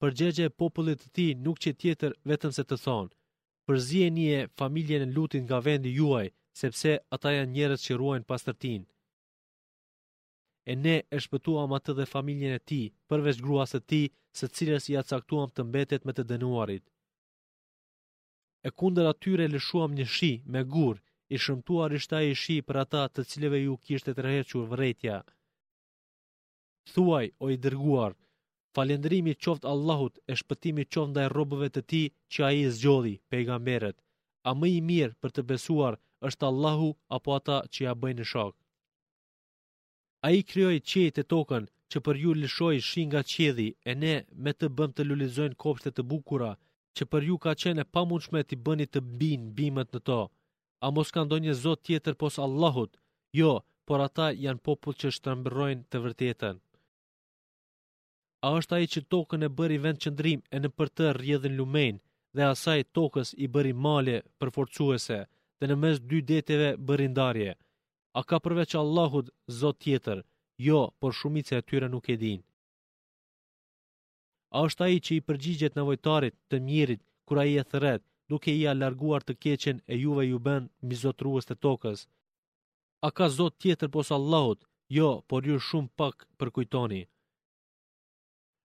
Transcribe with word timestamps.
përgjegje 0.00 0.44
popullit 0.60 1.00
të 1.02 1.08
ti 1.16 1.24
nuk 1.46 1.58
që 1.62 1.72
tjetër 1.82 2.12
vetëm 2.30 2.52
se 2.58 2.64
të 2.68 2.76
thonë. 2.84 3.12
Përzije 3.68 4.06
një 4.18 4.28
e 4.38 4.44
familje 4.60 5.00
në 5.00 5.08
lutin 5.16 5.42
nga 5.46 5.58
vendi 5.66 5.90
juaj, 5.98 6.28
sepse 6.60 6.92
ata 7.16 7.34
janë 7.36 7.52
njerës 7.56 7.84
që 7.86 7.96
ruajnë 8.00 8.28
pas 8.30 8.46
tërtin. 8.46 8.86
E 10.70 10.72
ne 10.84 10.96
e 11.16 11.18
shpëtuam 11.24 11.74
atë 11.78 11.92
dhe 11.98 12.06
familje 12.14 12.54
në 12.54 12.60
ti, 12.68 12.82
përveç 13.08 13.42
gruasë 13.44 13.80
të 13.82 13.86
ti, 13.92 14.02
se 14.38 14.46
cilës 14.56 14.88
i 14.92 14.96
atësaktuam 15.00 15.52
të 15.52 15.66
mbetet 15.68 16.04
me 16.06 16.12
të 16.16 16.24
dënuarit. 16.32 16.84
E 18.66 18.68
kunder 18.80 19.06
atyre 19.12 19.48
lëshuam 19.52 19.90
një 19.98 20.06
shi 20.16 20.32
me 20.54 20.62
gur, 20.74 20.96
i 21.34 21.36
shëmtuar 21.44 21.94
ishta 22.00 22.20
i 22.30 22.34
shi 22.42 22.56
për 22.68 22.76
ata 22.84 23.02
të 23.12 23.26
cileve 23.30 23.58
ju 23.64 23.76
kishtet 23.86 24.18
rëhequr 24.26 24.66
vërejtja. 24.72 25.18
Thuaj 26.92 27.26
o 27.44 27.50
i 27.54 27.56
dërguar, 27.64 28.12
falendrimi 28.76 29.34
qoftë 29.44 29.66
Allahut 29.74 30.14
e 30.30 30.36
shpëtimi 30.40 30.84
qoftë 30.94 31.10
ndaj 31.12 31.26
robëve 31.36 31.68
të 31.74 31.82
ti 31.92 32.02
që 32.32 32.40
a 32.48 32.50
i 32.58 32.62
zgjodhi, 32.76 33.14
pejgamberet. 33.30 33.96
A 34.48 34.50
më 34.58 34.66
i 34.76 34.80
mirë 34.90 35.16
për 35.22 35.30
të 35.36 35.42
besuar 35.50 35.94
është 36.28 36.44
Allahu 36.50 36.88
apo 37.16 37.30
ata 37.38 37.56
që 37.72 37.80
ja 37.86 37.92
bëjnë 38.02 38.24
shok. 38.32 38.54
A 40.26 40.28
i 40.38 40.42
kryoj 40.50 40.76
qejt 40.92 41.16
e 41.22 41.28
tokën 41.32 41.64
që 41.90 41.98
për 42.06 42.14
ju 42.22 42.30
lëshoj 42.40 42.76
shi 42.88 43.02
nga 43.08 43.20
qedhi 43.32 43.68
e 43.90 43.94
ne 44.02 44.14
me 44.42 44.52
të 44.56 44.66
bëm 44.76 44.90
të 44.94 45.02
lulizojnë 45.08 45.58
kopshtet 45.62 45.94
të 45.96 46.02
bukura, 46.10 46.52
që 46.96 47.02
për 47.10 47.22
ju 47.28 47.36
ka 47.44 47.52
qene 47.62 47.84
pa 47.94 48.02
mundshme 48.08 48.40
bëni 48.66 48.86
të 48.90 49.00
bin 49.20 49.40
bimet 49.58 49.90
në 49.94 50.00
to. 50.08 50.20
A 50.84 50.86
mos 50.96 51.08
ka 51.14 51.20
ndonjë 51.26 51.54
zot 51.64 51.80
tjetër 51.86 52.14
pos 52.20 52.34
Allahut? 52.46 52.92
Jo, 53.40 53.52
por 53.86 53.98
ata 54.08 54.26
janë 54.44 54.62
popull 54.66 54.96
që 55.00 55.08
shtërëmbërojnë 55.16 55.82
të 55.90 55.96
vërtetën 56.04 56.56
a 58.46 58.50
është 58.58 58.74
ai 58.76 58.86
që 58.92 59.00
tokën 59.12 59.42
e 59.46 59.54
bëri 59.58 59.76
vend 59.84 59.98
qëndrim 60.02 60.40
e 60.56 60.60
në 60.60 60.68
për 60.78 60.88
të 60.96 61.06
rrjedhën 61.16 61.56
lumen 61.60 61.98
dhe 62.36 62.44
asaj 62.52 62.78
tokës 62.98 63.32
i 63.44 63.46
bëri 63.54 63.72
male 63.86 64.16
për 64.40 64.48
dhe 65.60 65.66
në 65.68 65.76
mes 65.82 65.96
dy 66.10 66.18
deteve 66.28 66.68
bëri 66.88 67.08
ndarje 67.12 67.50
a 68.18 68.20
ka 68.28 68.36
përveç 68.44 68.70
Allahut 68.82 69.26
zot 69.60 69.76
tjetër 69.84 70.18
jo 70.66 70.78
por 71.00 71.12
shumica 71.18 71.54
e 71.58 71.66
tyre 71.68 71.88
nuk 71.94 72.06
e 72.14 72.16
dinë 72.22 72.46
a 74.54 74.56
është 74.68 74.84
ai 74.86 74.98
që 75.06 75.12
i 75.18 75.24
përgjigjet 75.28 75.76
nevojtarit 75.78 76.34
të 76.50 76.56
mirit 76.68 77.02
kur 77.28 77.36
ai 77.42 77.54
e 77.62 77.64
thret 77.72 78.02
duke 78.32 78.50
i 78.60 78.64
alarguar 78.72 79.22
të 79.24 79.32
keqen 79.44 79.76
e 79.92 79.94
juve 80.04 80.24
ju 80.30 80.38
bën 80.46 80.62
mizotrues 80.88 81.44
të 81.48 81.54
tokës 81.64 82.00
a 83.06 83.08
ka 83.16 83.26
zot 83.38 83.54
tjetër 83.62 83.88
pos 83.96 84.08
Allahut 84.18 84.60
jo 84.98 85.10
por 85.28 85.40
ju 85.48 85.56
shumë 85.68 85.94
pak 86.00 86.16
për 86.38 86.48
kujtoni 86.56 87.02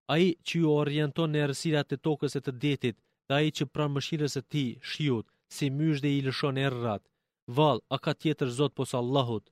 ai 0.10 0.26
që 0.48 0.56
ju 0.62 0.70
orienton 0.80 1.32
në 1.34 1.40
erësirat 1.48 1.96
e 1.96 2.02
tokës 2.08 2.36
së 2.36 2.42
të 2.46 2.52
detit, 2.66 2.98
dhe 3.28 3.34
ai 3.38 3.50
që 3.58 3.66
pranë 3.76 3.96
mëshirës 3.96 4.36
e 4.38 4.44
ti, 4.54 4.64
shiut, 4.92 5.26
si 5.56 5.70
mysh 5.78 6.02
dhe 6.04 6.10
i 6.12 6.20
lëshon 6.26 6.58
e 6.64 6.68
rrat. 6.74 7.04
Val, 7.58 7.78
a 7.96 7.98
ka 8.04 8.14
tjetër 8.22 8.50
zot 8.58 8.74
pos 8.78 8.92
Allahut, 9.00 9.48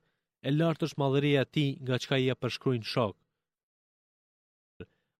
e 0.45 0.49
lartë 0.57 0.85
është 0.87 0.99
madhërija 1.03 1.43
ti 1.53 1.65
nga 1.83 1.97
qka 2.03 2.15
i 2.23 2.27
e 2.33 2.35
përshkrujnë 2.41 2.89
shok. 2.93 3.15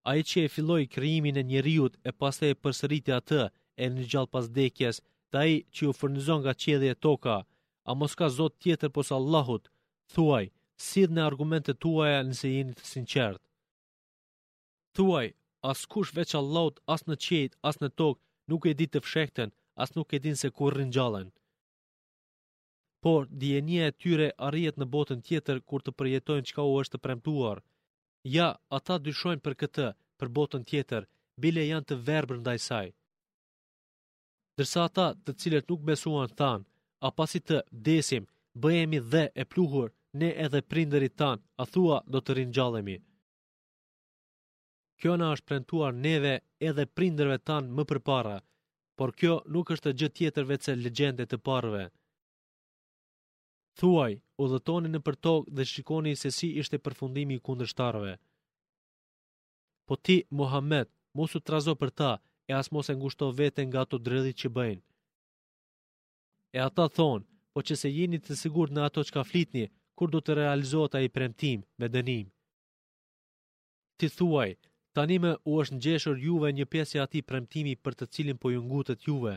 A 0.09 0.11
i 0.19 0.21
që 0.29 0.39
e 0.45 0.51
filloj 0.55 0.81
kërimin 0.93 1.39
e 1.41 1.43
njëriut 1.49 1.93
e 2.09 2.11
pas 2.19 2.35
e 2.47 2.59
përsëriti 2.63 3.11
atë 3.19 3.41
e 3.83 3.85
në 3.93 4.07
gjallë 4.11 4.31
pas 4.33 4.45
dekjes, 4.57 4.95
dhe 5.31 5.37
a 5.43 5.45
i 5.53 5.55
që 5.73 5.81
ju 5.87 5.93
fërnizon 5.99 6.41
nga 6.43 6.53
qedhe 6.63 6.89
e 6.93 6.99
toka, 7.05 7.37
a 7.89 7.91
mos 7.99 8.13
ka 8.19 8.27
zot 8.39 8.53
tjetër 8.63 8.89
pos 8.95 9.09
Allahut, 9.17 9.65
thuaj, 10.13 10.45
sidh 10.87 11.13
në 11.15 11.21
argumentet 11.29 11.79
tuaja 11.83 12.19
nëse 12.29 12.47
jeni 12.57 12.73
të 12.77 12.85
sinqertë. 12.91 13.43
Thuaj, 14.97 15.27
as 15.71 15.79
kush 15.91 16.11
veç 16.17 16.33
Allahut, 16.37 16.79
as 16.95 17.03
në 17.09 17.15
qejt, 17.27 17.55
as 17.69 17.79
në 17.83 17.89
tokë, 18.01 18.21
nuk 18.53 18.65
e 18.69 18.73
di 18.81 18.87
të 18.95 19.01
fshekten, 19.05 19.53
as 19.85 19.93
nuk 19.95 20.13
e 20.13 20.19
din 20.25 20.37
se 20.41 20.49
kur 20.59 20.77
gjallën. 20.97 21.29
Por, 23.05 23.25
djenia 23.41 23.87
e 23.91 23.95
tyre 24.01 24.27
arrijet 24.47 24.77
në 24.81 24.85
botën 24.95 25.23
tjetër 25.27 25.57
kur 25.69 25.81
të 25.85 25.91
përjetojnë 25.99 26.47
qka 26.51 26.63
u 26.71 26.73
është 26.83 26.93
të 26.97 27.03
premtuar. 27.05 27.57
Ja, 28.35 28.47
ata 28.77 28.95
dyshojnë 29.07 29.43
për 29.47 29.53
këtë, 29.63 29.87
për 30.19 30.27
botën 30.37 30.63
tjetër, 30.69 31.01
bile 31.45 31.65
janë 31.71 31.87
të 31.89 31.95
verbër 32.09 32.37
ndaj 32.43 32.57
saj. 32.67 32.87
Dërsa 34.59 34.79
ata 34.89 35.07
të 35.25 35.31
cilët 35.41 35.69
nuk 35.73 35.81
besuan 35.89 36.35
thanë, 36.39 36.67
a 37.05 37.07
pasi 37.19 37.39
të 37.47 37.57
desim, 37.89 38.29
bëhemi 38.63 38.99
dhe 39.13 39.23
e 39.41 39.43
pluhur, 39.53 39.89
ne 40.21 40.29
edhe 40.45 40.61
prinderit 40.73 41.17
tanë, 41.23 41.43
a 41.61 41.65
thua 41.73 41.97
do 42.13 42.19
të 42.23 42.37
rinjallemi 42.41 42.99
kjo 45.01 45.15
na 45.17 45.27
është 45.35 45.47
prentuar 45.49 45.93
neve 46.05 46.33
edhe 46.69 46.85
prindërve 46.97 47.37
tanë 47.49 47.73
më 47.77 47.85
përpara, 47.91 48.37
por 48.97 49.13
kjo 49.19 49.35
nuk 49.53 49.71
është 49.75 49.93
gjë 49.99 50.09
tjetër 50.17 50.49
vetë 50.51 50.65
se 50.69 50.75
legjende 50.85 51.25
të 51.27 51.37
parve. 51.47 51.83
Thuaj, 53.79 54.13
u 54.41 54.43
dhëtoni 54.51 54.89
në 54.93 54.99
për 55.05 55.15
tokë 55.25 55.53
dhe 55.57 55.65
shikoni 55.71 56.13
se 56.23 56.29
si 56.37 56.49
ishte 56.61 56.77
përfundimi 56.85 57.37
kundështarëve. 57.47 58.13
Po 59.89 59.95
ti, 59.97 60.17
Muhammed, 60.39 60.87
mosu 61.17 61.39
u 61.41 61.45
trazo 61.47 61.73
për 61.81 61.91
ta, 61.99 62.11
e 62.49 62.53
as 62.59 62.69
mos 62.73 62.89
e 62.91 62.95
ngushto 62.95 63.31
vete 63.39 63.61
nga 63.65 63.81
ato 63.83 63.97
dredhi 64.05 64.33
që 64.41 64.49
bëjnë. 64.57 64.83
E 66.57 66.59
ata 66.67 66.85
thonë, 66.97 67.25
po 67.53 67.59
që 67.67 67.73
se 67.81 67.89
jeni 67.95 68.19
të 68.21 68.35
sigur 68.43 68.69
në 68.73 68.85
ato 68.87 69.01
që 69.07 69.15
ka 69.15 69.23
flitni, 69.29 69.65
kur 69.97 70.09
do 70.13 70.19
të 70.21 70.37
realizohet 70.37 70.97
a 70.97 71.01
i 71.05 71.13
premtim 71.15 71.63
me 71.79 71.87
dënim. 71.95 72.27
Ti 73.97 74.07
thuaj, 74.17 74.49
Tanime 74.97 75.31
u 75.49 75.53
është 75.61 75.75
ngjeshur 75.77 76.19
Juve 76.25 76.49
një 76.53 76.65
pjesë 76.73 76.97
e 76.97 77.01
atij 77.03 77.23
premtimi 77.29 77.71
për 77.85 77.95
të 77.99 78.07
cilin 78.13 78.37
po 78.41 78.51
ju 78.53 78.59
ngutet 78.67 79.07
Juve. 79.07 79.35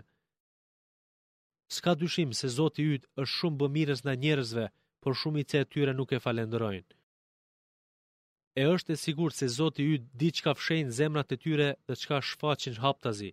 S'ka 1.76 1.92
dyshim 2.02 2.34
se 2.40 2.48
Zoti 2.56 2.82
yt 2.96 3.06
është 3.22 3.34
shumë 3.36 3.60
bëmirës 3.62 4.02
ndaj 4.04 4.16
njerëzve, 4.24 4.64
por 5.02 5.14
shumë 5.16 5.20
shumica 5.46 5.56
e 5.64 5.68
tyre 5.72 5.92
nuk 5.96 6.10
e 6.16 6.20
falenderojnë. 6.26 6.92
E 8.60 8.62
është 8.74 8.92
e 8.94 9.00
sigurt 9.04 9.34
se 9.38 9.46
Zoti 9.58 9.86
yt 9.94 10.02
di 10.20 10.28
çka 10.36 10.52
fshehin 10.58 10.92
zemrat 10.98 11.34
e 11.34 11.40
tyre 11.44 11.68
dhe 11.86 11.94
çka 12.02 12.18
shfaqin 12.28 12.76
haptazi. 12.84 13.32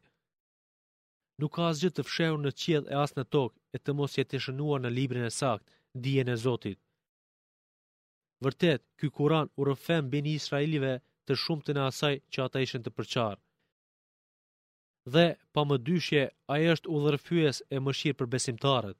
Nuk 1.40 1.52
ka 1.56 1.64
asgjë 1.72 1.92
të 1.94 2.02
fshehur 2.08 2.40
në 2.44 2.52
qiell 2.62 2.86
e 2.94 2.96
as 3.06 3.12
në 3.18 3.24
tokë 3.36 3.58
e 3.76 3.78
të 3.84 3.92
mos 3.98 4.12
jetë 4.20 4.40
shënuar 4.46 4.80
në 4.84 4.90
librin 4.98 5.28
e 5.30 5.34
sakt, 5.42 5.66
dijen 6.04 6.30
e 6.30 6.38
Zotit. 6.46 6.80
Vërtet, 8.44 8.82
ky 9.00 9.08
Kur'an 9.18 9.48
u 9.60 9.66
rrëfen 9.68 10.10
bin 10.14 10.26
Israilive 10.28 10.36
Israelive 10.42 10.94
të 11.28 11.36
shumë 11.44 11.66
të 11.66 11.74
në 11.76 11.84
asaj 11.92 12.14
që 12.34 12.44
ata 12.46 12.64
ishen 12.66 12.84
të 12.86 12.92
përqarë. 12.98 13.42
Dhe, 15.14 15.26
pa 15.54 15.62
më 15.70 15.76
dyshje, 15.88 16.24
a 16.52 16.56
e 16.64 16.68
është 16.74 16.90
u 16.94 16.98
e 17.78 17.80
më 17.86 17.92
shirë 18.00 18.20
për 18.20 18.28
besimtarët. 18.34 18.98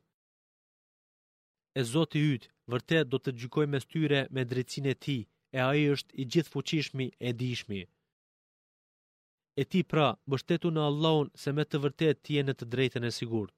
E 1.80 1.82
zotë 1.94 2.18
i 2.20 2.22
ytë, 2.36 2.50
vërtet 2.72 3.04
do 3.12 3.18
të 3.22 3.30
gjykoj 3.40 3.66
me 3.72 3.80
styre 3.86 4.20
me 4.36 4.42
drecin 4.52 4.86
e 4.94 4.96
ti, 5.04 5.20
e 5.56 5.60
a 5.70 5.72
e 5.84 5.86
është 5.96 6.12
i 6.22 6.24
gjithë 6.32 6.52
fuqishmi 6.54 7.08
e 7.28 7.34
dishmi. 7.40 7.82
E 9.62 9.64
ti 9.72 9.82
pra, 9.92 10.08
bështetu 10.32 10.70
në 10.74 10.82
Allahun 10.90 11.30
se 11.42 11.50
me 11.56 11.64
të 11.68 11.78
vërtet 11.84 12.16
ti 12.26 12.40
e 12.40 12.44
në 12.46 12.54
të 12.58 12.66
drejten 12.74 13.04
e 13.04 13.12
sigurt. 13.20 13.54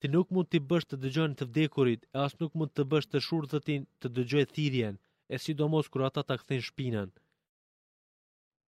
Ti 0.00 0.06
nuk 0.14 0.26
mund 0.34 0.48
të 0.50 0.58
bësh 0.70 0.86
të 0.88 0.96
dëgjojnë 1.02 1.38
të 1.38 1.44
vdekurit, 1.50 2.02
e 2.14 2.18
as 2.26 2.38
nuk 2.40 2.52
mund 2.58 2.72
të 2.74 2.84
bësh 2.90 3.08
të 3.12 3.22
shurëtëtin 3.26 3.82
të 4.00 4.06
dëgjojnë 4.16 4.54
thirjenë, 4.58 5.00
e 5.32 5.34
sidomos 5.44 5.86
kur 5.92 6.02
ata 6.08 6.20
ta 6.28 6.34
kthejnë 6.40 6.66
shpinën. 6.68 7.08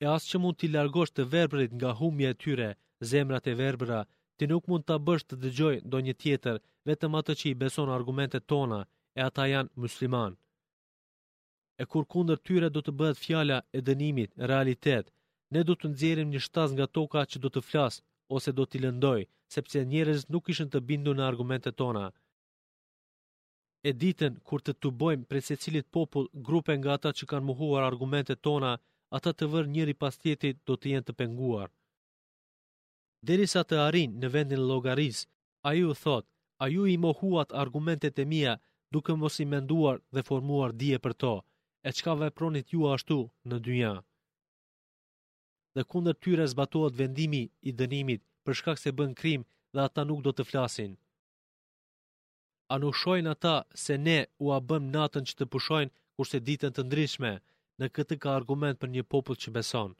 E 0.04 0.06
asë 0.16 0.28
që 0.32 0.38
mund 0.44 0.58
t'i 0.60 0.68
largosh 0.74 1.14
të 1.14 1.24
verbrit 1.34 1.72
nga 1.78 1.90
humje 2.00 2.30
e 2.34 2.38
tyre, 2.44 2.70
zemrat 3.10 3.46
e 3.52 3.54
verbra, 3.62 4.00
ti 4.38 4.44
nuk 4.50 4.64
mund 4.70 4.84
t'a 4.88 4.98
bësh 5.08 5.26
të 5.28 5.36
dëgjoj 5.44 5.76
do 5.92 5.98
një 6.06 6.14
tjetër, 6.22 6.58
vetëm 6.90 7.14
atë 7.20 7.34
që 7.40 7.46
i 7.52 7.58
beson 7.62 7.90
argumentet 7.98 8.48
tona, 8.52 8.82
e 9.20 9.22
ata 9.30 9.44
janë 9.54 9.74
musliman. 9.84 10.34
E 11.82 11.84
kur 11.92 12.06
kundër 12.14 12.40
tyre 12.48 12.68
do 12.76 12.82
të 12.84 12.92
bëhet 13.00 13.22
fjala 13.26 13.58
e 13.78 13.80
dënimit, 13.88 14.32
realitet, 14.52 15.06
ne 15.54 15.62
do 15.68 15.74
të 15.76 15.86
nxjerrim 15.92 16.30
një 16.34 16.40
shtaz 16.46 16.70
nga 16.78 16.86
toka 16.98 17.22
që 17.32 17.38
do 17.44 17.50
të 17.54 17.62
flas 17.70 17.96
ose 18.36 18.50
do 18.58 18.64
t'i 18.70 18.80
lëndoj, 18.84 19.22
sepse 19.54 19.88
njerëzit 19.92 20.30
nuk 20.34 20.46
ishën 20.54 20.70
të 20.72 20.80
bindu 20.90 21.12
në 21.16 21.24
argumentet 21.32 21.76
tona 21.82 22.06
e 23.88 23.92
ditën 24.00 24.36
kur 24.48 24.62
të 24.64 24.74
të 24.82 24.90
bojmë 25.02 25.28
prej 25.30 25.42
se 25.48 25.56
cilit 25.64 25.88
popull 25.96 26.26
grupe 26.48 26.74
nga 26.80 26.92
ata 26.98 27.12
që 27.18 27.28
kanë 27.32 27.48
muhuar 27.50 27.86
argumentet 27.90 28.42
tona, 28.48 28.72
ata 29.18 29.32
të 29.38 29.46
vërë 29.54 29.72
njëri 29.76 29.96
pas 30.02 30.18
tjetit 30.22 30.58
do 30.68 30.76
të 30.80 30.92
jenë 30.92 31.08
të 31.08 31.14
penguar. 31.22 31.70
Deri 33.30 33.48
sa 33.54 33.62
të 33.68 33.80
arin 33.88 34.12
në 34.22 34.28
vendin 34.36 34.66
logaris, 34.72 35.22
a 35.68 35.72
ju 35.80 35.94
thot, 36.04 36.26
a 36.64 36.68
ju 36.74 36.84
i 36.94 36.98
mohuat 37.06 37.56
argumentet 37.64 38.20
e 38.20 38.26
mia 38.34 38.54
duke 38.94 39.14
mos 39.22 39.36
i 39.44 39.46
menduar 39.54 39.98
dhe 40.14 40.26
formuar 40.30 40.72
dje 40.82 40.98
për 41.06 41.14
to, 41.24 41.34
e 41.88 41.90
qka 41.98 42.14
vepronit 42.22 42.68
ju 42.74 42.82
ashtu 42.94 43.20
në 43.50 43.58
dyja. 43.66 43.94
Dhe 45.76 45.84
kunder 45.92 46.16
tyre 46.24 46.46
zbatohet 46.54 46.96
vendimi 47.02 47.44
i 47.70 47.72
dënimit 47.80 48.22
për 48.46 48.54
shkak 48.60 48.78
se 48.80 48.90
bën 48.98 49.12
krim 49.20 49.42
dhe 49.74 49.80
ata 49.88 50.02
nuk 50.08 50.22
do 50.26 50.32
të 50.36 50.44
flasin 50.50 50.92
a 52.72 52.78
nuk 52.82 52.96
shojnë 53.02 53.32
ata 53.36 53.56
se 53.84 53.96
ne 54.06 54.20
u 54.44 54.48
a 54.58 54.60
bëm 54.70 54.86
natën 54.96 55.24
që 55.30 55.34
të 55.38 55.46
pushojnë 55.54 55.94
kurse 56.16 56.38
ditën 56.48 56.74
të 56.76 56.84
ndryshme, 56.88 57.32
në 57.80 57.86
këtë 57.96 58.16
ka 58.22 58.30
argument 58.40 58.80
për 58.82 58.90
një 58.96 59.04
popull 59.12 59.40
që 59.44 59.54
beson. 59.56 59.92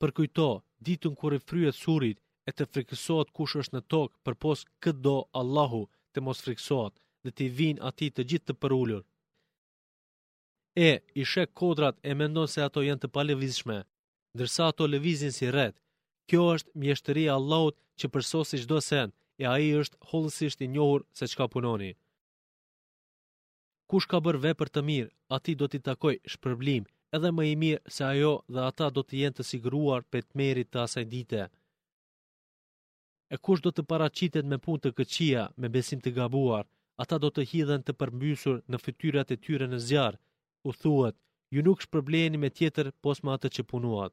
Për 0.00 0.10
kujto, 0.18 0.48
ditën 0.86 1.14
kur 1.20 1.36
e 1.36 1.40
fryet 1.48 1.76
surit 1.84 2.18
e 2.48 2.50
të 2.54 2.64
frikësot 2.72 3.28
kush 3.36 3.54
është 3.60 3.74
në 3.76 3.82
tokë 3.92 4.18
për 4.24 4.34
pos 4.44 4.66
këtë 4.82 5.02
do 5.06 5.14
Allahu 5.40 5.82
të 6.14 6.24
mos 6.26 6.42
frikësot 6.44 6.92
dhe 7.24 7.30
të 7.36 7.44
vinë 7.58 7.84
ati 7.90 8.08
të 8.12 8.22
gjithë 8.30 8.46
të 8.50 8.54
përullur. 8.62 9.02
E, 10.88 10.90
i 11.20 11.22
shek 11.32 11.50
kodrat 11.60 11.96
e 12.08 12.10
mendon 12.20 12.48
se 12.48 12.60
ato 12.68 12.80
jenë 12.88 13.02
të 13.02 13.08
palevizshme, 13.16 13.78
dërsa 14.38 14.68
ato 14.70 14.84
levizin 14.92 15.32
si 15.34 15.46
rret. 15.52 15.76
Kjo 16.28 16.42
është 16.56 16.74
mjeshtëri 16.82 17.24
Allahut 17.36 17.76
që 17.98 18.06
përsosi 18.14 18.56
çdo 18.64 18.78
sen 18.90 19.08
e 19.40 19.46
a 19.48 19.56
i 19.64 19.68
është 19.82 19.98
holësisht 20.10 20.60
i 20.64 20.68
njohur 20.74 21.04
se 21.18 21.28
qka 21.32 21.44
punoni. 21.54 21.90
Kush 23.90 24.06
ka 24.10 24.18
bërë 24.24 24.42
vepër 24.46 24.68
të 24.72 24.80
mirë, 24.88 25.12
ati 25.36 25.54
do 25.60 25.66
t'i 25.70 25.80
takoj 25.88 26.14
shpërblim, 26.32 26.84
edhe 27.16 27.30
më 27.36 27.46
i 27.52 27.54
mirë 27.62 27.94
se 27.94 28.02
ajo 28.12 28.32
dhe 28.54 28.66
ata 28.70 28.90
do 28.96 29.02
t'i 29.06 29.22
jenë 29.22 29.38
të 29.38 29.46
siguruar 29.50 30.02
për 30.12 30.26
të 30.26 30.38
merit 30.40 30.70
të 30.72 30.82
asaj 30.84 31.06
dite. 31.14 31.46
E 33.34 33.36
kush 33.46 33.62
do 33.64 33.70
të 33.72 33.82
paracitet 33.92 34.46
me 34.52 34.58
pun 34.66 34.78
të 34.82 34.92
këqia, 35.00 35.44
me 35.62 35.72
besim 35.78 36.00
të 36.04 36.10
gabuar, 36.20 36.64
ata 37.02 37.16
do 37.24 37.28
të 37.32 37.42
hidhen 37.52 37.82
të 37.84 37.92
përmbysur 38.00 38.56
në 38.70 38.78
fytyrat 38.84 39.34
e 39.34 39.40
tyre 39.46 39.66
në 39.72 39.78
zjarë, 39.88 40.20
u 40.68 40.70
thuet, 40.82 41.16
ju 41.54 41.60
nuk 41.66 41.82
shpërbleni 41.86 42.38
me 42.42 42.52
tjetër 42.58 42.86
pos 43.04 43.18
atë 43.34 43.48
që 43.54 43.62
punuat. 43.70 44.12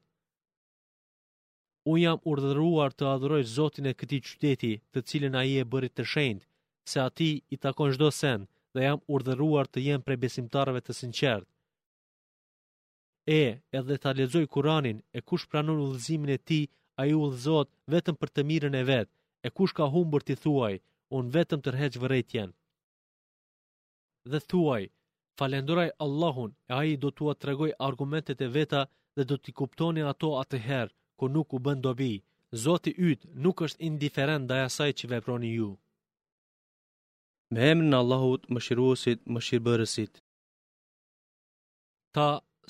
Unë 1.88 2.00
jam 2.02 2.18
urdhëruar 2.30 2.90
të 2.98 3.06
adhuroj 3.14 3.36
Zotin 3.56 3.86
e 3.88 3.92
këtij 4.00 4.20
qyteti, 4.28 4.70
të 4.92 5.02
cilin 5.10 5.36
ai 5.40 5.52
e 5.60 5.64
bëri 5.72 5.88
të 5.92 6.04
shenjtë, 6.12 6.46
se 6.90 6.98
ati 7.08 7.28
i 7.54 7.56
takon 7.64 7.92
çdo 7.94 8.08
sen 8.20 8.42
dhe 8.74 8.82
jam 8.88 9.00
urdhëruar 9.14 9.70
të 9.72 9.84
jem 9.86 10.04
prej 10.06 10.18
besimtarëve 10.24 10.82
të 10.84 10.96
sinqertë. 11.00 11.48
E, 13.40 13.42
edhe 13.78 13.96
ta 14.02 14.10
lexoj 14.18 14.44
Kur'anin, 14.56 14.98
e 15.18 15.20
kush 15.28 15.46
pranon 15.50 15.80
udhëzimin 15.86 16.34
e 16.36 16.38
tij, 16.48 16.64
ai 17.00 17.08
udhëzohet 17.22 17.70
vetëm 17.94 18.16
për 18.20 18.34
të 18.34 18.44
mirën 18.50 18.76
e 18.82 18.84
vet, 18.90 19.08
e 19.46 19.48
kush 19.56 19.74
ka 19.78 19.84
humbur 19.94 20.22
ti 20.26 20.34
thuaj, 20.44 20.74
un 21.16 21.26
vetëm 21.36 21.60
tërheq 21.64 21.94
vërejtjen. 22.02 22.50
Dhe 24.30 24.40
thuaj, 24.50 24.84
falenduraj 25.40 25.88
Allahun, 26.04 26.52
e 26.70 26.84
i 26.92 27.00
do 27.02 27.08
tua 27.18 27.32
të 27.36 27.44
regoj 27.50 27.70
argumentet 27.88 28.38
e 28.46 28.52
veta 28.58 28.82
dhe 29.16 29.22
do 29.30 29.36
t'i 29.42 29.52
kuptoni 29.58 30.02
ato 30.12 30.30
atëherë, 30.44 30.92
ku 31.18 31.24
nuk 31.34 31.48
u 31.56 31.58
bën 31.64 31.80
dobi, 31.84 32.12
Zoti 32.64 32.92
yt 33.10 33.20
nuk 33.42 33.56
është 33.66 33.82
indiferent 33.88 34.44
ndaj 34.44 34.62
asaj 34.68 34.90
që 34.98 35.04
veproni 35.12 35.50
ju. 35.58 35.70
Me 37.52 37.60
emrin 37.72 37.96
Allahut, 38.00 38.42
Mëshiruesit, 38.54 39.20
Mëshirbërësit. 39.32 40.12
Ta 42.14 42.28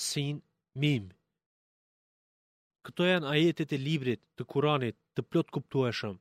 Sin 0.08 0.36
Mim. 0.80 1.04
Këto 2.84 3.00
janë 3.10 3.28
ajetet 3.34 3.70
e 3.76 3.82
librit 3.88 4.20
të 4.36 4.42
Kuranit 4.52 4.96
të 5.14 5.20
plot 5.30 5.48
kuptueshëm 5.54 6.16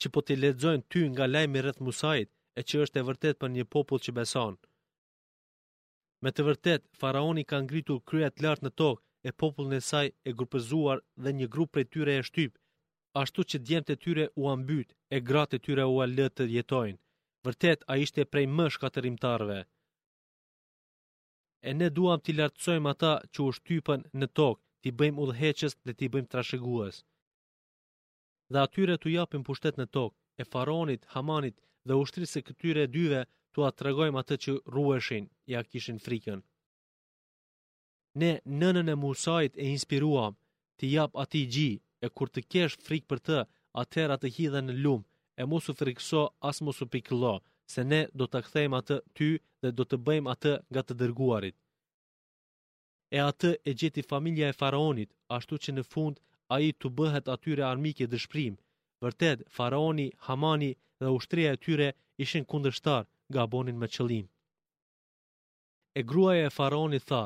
që 0.00 0.06
po 0.12 0.18
t'i 0.24 0.36
ledzojnë 0.42 0.86
ty 0.90 1.00
nga 1.10 1.24
lajmi 1.34 1.58
rreth 1.62 1.80
Musajt 1.86 2.28
e 2.58 2.60
që 2.68 2.74
është 2.84 2.96
e 3.00 3.06
vërtet 3.08 3.36
për 3.40 3.48
një 3.54 3.64
popull 3.72 4.00
që 4.04 4.10
beson. 4.18 4.54
Me 6.22 6.28
të 6.34 6.40
vërtet, 6.48 6.82
faraoni 7.00 7.42
ka 7.50 7.56
ngritur 7.64 7.98
kryet 8.08 8.36
lartë 8.44 8.64
në 8.66 8.70
tokë 8.80 9.04
e 9.22 9.30
popullën 9.40 9.76
e 9.76 9.80
saj 9.90 10.08
e 10.28 10.34
grupëzuar 10.38 10.98
dhe 11.24 11.30
një 11.38 11.46
grup 11.54 11.70
prej 11.74 11.86
tyre 11.94 12.12
e 12.18 12.26
shtyp, 12.28 12.52
ashtu 13.22 13.40
që 13.50 13.56
djemët 13.68 13.88
e 13.94 13.96
tyre 14.04 14.24
u 14.42 14.48
ambyt 14.54 14.88
e 15.14 15.18
gratë 15.28 15.54
e 15.60 15.64
tyre 15.66 15.84
u 15.94 16.00
alët 16.06 16.32
të 16.38 16.44
jetojnë. 16.56 16.98
Vërtet, 17.46 17.80
a 17.92 17.94
ishte 18.04 18.22
prej 18.32 18.46
më 18.56 18.66
shkaterimtarve. 18.74 19.58
E 21.68 21.70
ne 21.80 21.88
duam 21.96 22.18
t'i 22.22 22.32
lartësojmë 22.38 22.88
ata 22.94 23.12
që 23.32 23.38
u 23.48 23.54
shtypën 23.58 24.00
në 24.20 24.26
tokë, 24.40 24.62
t'i 24.80 24.90
bëjmë 25.00 25.26
dheqës 25.32 25.74
dhe 25.86 25.92
t'i 25.98 26.08
bëjmë 26.12 26.30
trashëgues. 26.32 27.02
Dhe 28.52 28.58
atyre 28.66 28.96
t'u 29.00 29.10
japim 29.18 29.42
pushtet 29.48 29.76
në 29.80 29.86
tokë, 29.96 30.16
e 30.40 30.44
faronit, 30.52 31.08
hamanit 31.14 31.56
dhe 31.86 32.00
ushtrisë 32.02 32.40
këtyre 32.48 32.84
dyve 32.96 33.20
t'u 33.52 33.66
atragojmë 33.70 34.20
atë 34.22 34.36
që 34.42 34.54
rrueshin, 34.72 35.26
ja 35.52 35.60
kishin 35.70 35.98
frikën 36.06 36.40
ne 38.18 38.38
nënën 38.60 38.88
e 38.88 38.94
Musait 39.04 39.52
e 39.56 39.66
inspiruam 39.76 40.32
të 40.78 40.84
jap 40.96 41.12
atij 41.22 41.44
gji 41.54 41.70
e 42.04 42.08
kur 42.16 42.28
të 42.32 42.40
kesh 42.52 42.76
frikë 42.84 43.08
për 43.10 43.20
të 43.26 43.36
atëra 43.82 44.16
të 44.20 44.28
hidhen 44.36 44.66
në 44.68 44.74
lum 44.84 45.02
e 45.42 45.46
mos 45.50 45.66
u 45.70 45.72
frikëso 45.80 46.22
as 46.48 46.56
mos 46.66 46.78
u 46.84 46.86
pikëllo 46.94 47.34
se 47.72 47.80
ne 47.90 48.00
do 48.18 48.24
ta 48.32 48.40
kthejmë 48.46 48.76
atë 48.80 48.96
ty 49.16 49.28
dhe 49.62 49.68
do 49.78 49.84
të 49.88 49.96
bëjmë 50.06 50.30
atë 50.34 50.52
nga 50.72 50.82
të 50.86 50.94
dërguarit 51.00 51.56
e 53.16 53.18
atë 53.30 53.50
e 53.68 53.70
gjeti 53.78 54.02
familja 54.12 54.46
e 54.50 54.56
faraonit 54.60 55.10
ashtu 55.36 55.54
që 55.64 55.70
në 55.74 55.82
fund 55.92 56.16
ai 56.56 56.64
të 56.80 56.88
bëhet 56.98 57.26
atyre 57.34 57.64
armikë 57.72 58.10
dëshpërim 58.12 58.54
vërtet 59.04 59.38
faraoni 59.56 60.06
Hamani 60.26 60.70
dhe 61.00 61.08
ushtria 61.18 61.50
e 61.54 61.60
tyre 61.64 61.88
ishin 62.24 62.44
kundërshtar 62.50 63.02
gabonin 63.34 63.76
me 63.80 63.88
qëlim. 63.94 64.26
E 65.98 66.00
gruaja 66.10 66.44
e 66.48 66.54
faraonit 66.58 67.04
tha: 67.10 67.22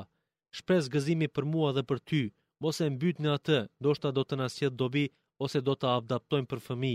shpres 0.59 0.87
gëzimi 0.95 1.29
për 1.37 1.47
mua 1.55 1.71
dhe 1.77 1.83
për 1.91 2.01
ty, 2.11 2.21
mos 2.65 2.79
e 2.85 2.89
mbyt 2.95 3.21
në 3.25 3.33
atë, 3.39 3.59
ndoshta 3.85 4.13
do 4.19 4.23
të 4.27 4.39
nasjet 4.41 4.77
dobi, 4.83 5.05
ose 5.47 5.61
do 5.69 5.75
të 5.79 5.89
adaptojmë 5.99 6.51
për 6.53 6.61
fëmi, 6.69 6.93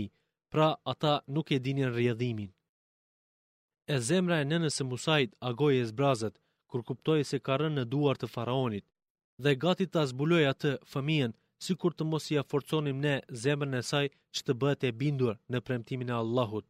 pra 0.52 0.68
ata 0.92 1.12
nuk 1.36 1.52
e 1.52 1.58
dinin 1.66 1.92
rjedhimin. 1.96 2.50
E 3.94 3.96
zemra 4.08 4.38
e 4.42 4.48
nënës 4.52 4.80
e 4.82 4.86
musajt 4.92 5.36
agoj 5.50 5.74
e 5.80 5.84
zbrazët, 5.90 6.40
kur 6.70 6.82
kuptoj 6.88 7.22
se 7.30 7.38
ka 7.46 7.58
rënë 7.60 7.76
në 7.76 7.84
duar 7.92 8.16
të 8.20 8.30
faraonit, 8.34 8.86
dhe 9.44 9.54
gati 9.64 9.86
të 9.88 10.02
azbuloj 10.04 10.42
atë 10.52 10.72
fëmijën, 10.92 11.32
si 11.64 11.74
kur 11.80 11.92
të 11.94 12.04
mos 12.10 12.26
i 12.32 12.38
aforconim 12.42 13.00
ne 13.06 13.14
zemrën 13.42 13.76
e 13.80 13.82
saj 13.90 14.06
që 14.34 14.42
të 14.46 14.54
bëhet 14.60 14.86
e 14.88 14.92
bindur 15.00 15.36
në 15.52 15.60
premtimin 15.66 16.12
e 16.12 16.16
Allahut. 16.22 16.66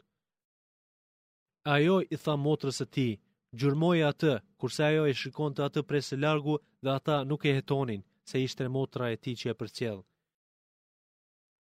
Ajo 1.77 1.99
i 2.15 2.17
tha 2.25 2.35
motrës 2.47 2.79
e 2.85 2.87
ti, 2.95 3.09
e 3.53 4.03
atë, 4.09 4.39
kurse 4.63 4.83
ajo 4.85 5.07
e 5.07 5.13
shikon 5.21 5.55
të 5.55 5.63
atë 5.65 5.83
presë 5.91 6.17
largu 6.25 6.59
dhe 6.85 6.91
ata 6.95 7.17
nuk 7.27 7.45
e 7.45 7.53
hetonin, 7.57 8.03
se 8.25 8.39
ishte 8.43 8.69
motra 8.71 9.11
e 9.11 9.17
ti 9.17 9.33
që 9.35 9.51
e 9.51 9.55
përcjell. 9.61 10.03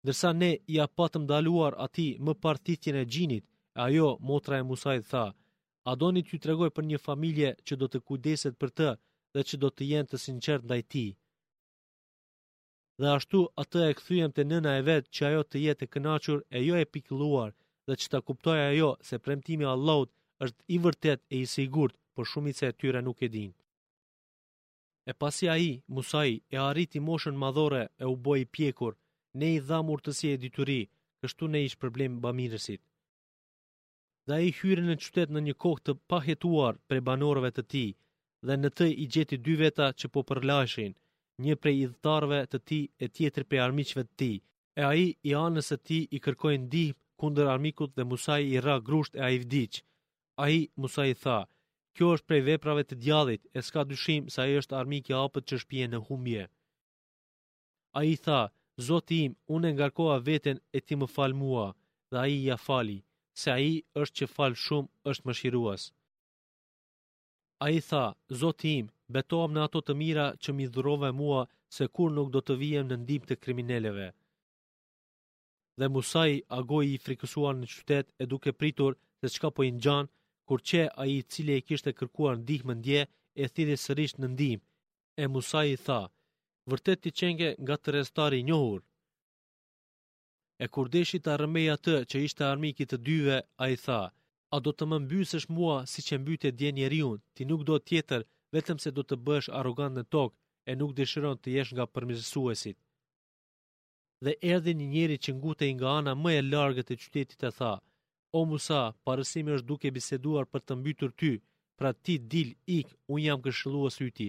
Dërsa 0.06 0.32
ne 0.36 0.52
i 0.68 0.78
a 0.80 0.88
patëm 0.98 1.26
daluar 1.28 1.74
ati 1.86 2.08
më 2.26 2.34
partitjen 2.44 2.96
e 2.96 3.06
gjinit, 3.12 3.46
ajo 3.86 4.08
motra 4.30 4.60
e 4.60 4.64
Musajt 4.70 5.06
tha, 5.12 5.26
a 5.90 5.92
do 6.00 6.12
një 6.12 6.40
tregoj 6.44 6.70
për 6.76 6.84
një 6.90 7.00
familje 7.08 7.50
që 7.66 7.74
do 7.82 7.88
të 7.90 8.00
kujdeset 8.08 8.56
për 8.62 8.70
të 8.78 8.90
dhe 9.34 9.42
që 9.50 9.56
do 9.64 9.70
të 9.74 9.84
jenë 9.92 10.10
të 10.12 10.18
sinqert 10.26 10.64
ndaj 10.70 10.82
ti. 10.94 11.06
Dhe 13.00 13.08
ashtu 13.18 13.42
atë 13.64 13.80
e 13.90 13.96
këthujem 14.00 14.32
të 14.34 14.42
nëna 14.50 14.72
e 14.80 14.82
vetë 14.90 15.12
që 15.16 15.22
ajo 15.30 15.44
të 15.50 15.58
jetë 15.66 15.84
e 15.88 15.92
kënachur 15.96 16.40
e 16.58 16.60
jo 16.68 16.76
e 16.84 16.86
pikluar 16.94 17.52
dhe 17.88 17.94
që 18.00 18.06
ta 18.14 18.20
kuptoj 18.30 18.58
ajo 18.72 18.90
se 19.10 19.16
premtimi 19.26 19.66
Allahut 19.76 20.10
është 20.46 20.64
i 20.68 20.78
vërtet 20.84 21.22
e 21.36 21.40
i 21.44 21.46
sigurt, 21.54 21.96
por 22.16 22.28
shumice 22.32 22.66
e 22.70 22.76
tyre 22.80 23.02
nuk 23.08 23.20
e 23.22 23.30
din. 23.36 23.52
E 25.10 25.14
pasi 25.22 25.46
a 25.50 25.56
i, 25.58 25.72
Musai, 25.94 26.34
e 26.56 26.58
arriti 26.70 27.00
moshën 27.08 27.36
madhore 27.44 27.84
e 27.98 28.06
u 28.12 28.16
boj 28.26 28.40
i 28.44 28.52
pjekur, 28.56 28.94
ne 29.40 29.48
i 29.56 29.60
dha 29.70 29.80
urtësi 29.94 30.30
e 30.34 30.42
dituri, 30.44 30.82
kështu 31.24 31.48
ne 31.52 31.60
ish 31.68 31.78
problem 31.84 32.20
bëmirësit. 32.24 32.82
Dhe 34.28 34.34
a 34.38 34.42
i 34.48 34.54
hyri 34.58 34.84
në 34.88 34.96
qytet 35.04 35.34
në 35.34 35.42
një 35.48 35.56
kohë 35.64 35.84
të 35.86 35.96
pahetuar 36.12 36.76
pre 36.88 37.00
banorëve 37.08 37.52
të 37.58 37.64
ti, 37.72 37.86
dhe 38.48 38.56
në 38.60 38.70
të 38.78 38.88
i 39.04 39.06
gjeti 39.16 39.38
dy 39.48 39.56
veta 39.64 39.88
që 40.00 40.12
po 40.14 40.24
përlashin, 40.30 40.94
një 41.46 41.56
prej 41.62 41.76
i 41.84 41.88
dhëtarve 41.90 42.40
të 42.52 42.58
ti 42.70 42.80
e 43.06 43.12
tjetër 43.16 43.44
prej 43.50 43.64
armiqve 43.68 44.04
të 44.08 44.14
ti, 44.22 44.32
e 44.80 44.82
a 44.90 44.92
i 45.06 45.08
i 45.30 45.36
anës 45.44 45.70
e 45.76 45.80
ti 45.88 46.00
i 46.18 46.22
kërkojnë 46.26 46.70
dihë 46.76 46.98
kunder 47.22 47.48
armikut 47.56 47.96
dhe 47.98 48.08
Musai 48.12 48.42
i 48.54 48.60
ra 48.68 48.76
grusht 48.90 49.18
e 49.20 49.24
a 49.28 49.32
i 49.38 49.42
vdicë, 49.46 49.84
A 50.42 50.50
i, 50.50 50.70
Musa 50.80 51.04
i 51.12 51.16
tha, 51.24 51.40
kjo 51.98 52.14
është 52.16 52.30
prej 52.30 52.40
veprave 52.48 52.86
të 52.88 52.98
djallit, 53.04 53.50
e 53.58 53.60
s'ka 53.68 53.82
dyshim 53.90 54.30
sa 54.34 54.46
i 54.48 54.54
është 54.62 54.78
armik 54.82 55.10
i 55.12 55.16
apët 55.24 55.48
që 55.52 55.58
shpije 55.64 55.90
në 55.92 56.00
humbje. 56.10 56.46
A 58.00 58.04
i 58.14 58.16
tha, 58.26 58.38
Zoti 58.90 59.18
im, 59.26 59.34
unë 59.58 59.70
e 59.70 59.76
ngarkoa 59.80 60.16
veten 60.30 60.62
e 60.78 60.80
ti 60.86 60.96
më 61.02 61.08
fal 61.16 61.34
mua, 61.42 61.66
dhe 62.12 62.18
a 62.24 62.28
i 62.34 62.38
ja 62.46 62.56
fali, 62.68 62.96
se 63.42 63.52
a 63.52 63.58
i 63.68 63.74
është 64.04 64.18
që 64.20 64.28
fal 64.36 64.54
shumë 64.66 64.90
është 65.12 65.28
më 65.28 65.34
shiruas. 65.40 65.90
A 67.66 67.68
i 67.78 67.82
tha, 67.90 68.06
Zoti 68.44 68.72
im, 68.80 68.88
betoam 69.16 69.52
në 69.54 69.66
ato 69.66 69.82
të 69.84 69.94
mira 70.06 70.28
që 70.44 70.56
mi 70.56 70.70
dhurove 70.76 71.10
mua 71.20 71.42
se 71.76 71.90
kur 71.98 72.14
nuk 72.18 72.30
do 72.36 72.40
të 72.48 72.58
vijem 72.62 72.86
në 72.94 73.00
ndim 73.04 73.28
të 73.28 73.36
krimineleve. 73.44 74.08
Dhe 75.80 75.92
i 76.36 76.40
agoi 76.62 76.86
i 76.94 77.02
frikësuar 77.08 77.56
në 77.60 77.68
qytet 77.76 78.08
e 78.22 78.24
duke 78.36 78.52
pritur 78.62 78.94
se 79.22 79.28
çka 79.36 79.50
po 79.58 79.64
i 79.68 79.72
ngjan, 79.76 80.06
kur 80.50 80.62
që 80.70 80.86
a 81.02 81.06
i 81.14 81.18
cili 81.32 81.54
e 81.60 81.64
kishte 81.70 81.92
kërkuar 82.00 82.36
ndihmë 82.42 82.74
ndje, 82.80 83.02
e 83.42 83.44
thidhe 83.54 83.76
sërish 83.86 84.16
në 84.20 84.28
ndihmë. 84.34 84.66
E 85.24 85.26
Musa 85.34 85.62
i 85.66 85.76
tha, 85.86 85.98
vërtet 86.72 87.02
ti 87.04 87.12
qenge 87.20 87.50
nga 87.64 87.76
të 87.80 87.90
restari 87.96 88.40
njohur. 88.48 88.82
E 90.64 90.66
kur 90.74 90.88
deshi 90.96 91.20
të 91.26 91.36
rëmeja 91.44 91.76
atë 91.78 91.96
që 92.10 92.22
ishte 92.28 92.44
armiki 92.50 92.88
të 92.92 92.98
dyve, 93.08 93.38
a 93.64 93.66
i 93.74 93.78
tha, 93.86 94.02
a 94.54 94.56
do 94.66 94.72
të 94.76 94.84
më 94.92 94.98
mbysësh 95.04 95.48
mua 95.56 95.78
si 95.92 96.02
që 96.08 96.20
mbyte 96.24 96.50
dje 96.60 96.70
njeriun, 96.80 97.20
ti 97.36 97.42
nuk 97.50 97.62
do 97.70 97.76
tjetër, 97.90 98.26
vetëm 98.56 98.78
se 98.84 98.96
do 98.98 99.04
të 99.06 99.16
bësh 99.28 99.50
arogan 99.60 99.94
në 99.96 100.04
tokë, 100.14 100.38
e 100.70 100.72
nuk 100.80 100.96
dëshiron 100.98 101.38
të 101.40 101.50
jesh 101.58 101.72
nga 101.76 101.86
përmizësuesit. 101.94 102.78
Dhe 104.26 104.34
edhe 104.56 104.72
një 104.80 104.88
njeri 104.96 105.18
që 105.24 105.32
ngutej 105.40 105.72
nga 105.76 105.90
ana 106.00 106.14
më 106.24 106.30
e 106.40 106.42
largët 106.54 106.90
e 106.94 106.98
qytetit 107.04 107.48
e 107.50 107.52
tha, 107.60 107.74
O 108.38 108.42
Musa, 108.48 108.82
parësimi 109.08 109.54
është 109.58 109.68
duke 109.72 109.92
biseduar 109.96 110.46
për 110.54 110.62
të 110.68 110.76
mbytur 110.80 111.14
ty, 111.22 111.30
pra 111.80 111.92
ti 112.08 112.18
dil 112.34 112.52
ik, 112.78 112.92
unë 113.16 113.24
jam 113.26 113.42
këshëlluas 113.48 113.98
u 114.08 114.10
ti. 114.20 114.28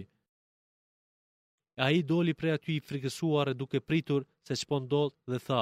A 1.87 1.91
i 1.99 2.03
doli 2.13 2.35
prej 2.43 2.55
aty 2.59 2.77
i 2.79 2.85
frikësuar 2.91 3.51
duke 3.63 3.81
pritur 3.91 4.25
se 4.49 4.57
që 4.61 4.69
pëndodh 4.71 5.15
po 5.23 5.33
dhe 5.33 5.41
tha, 5.49 5.61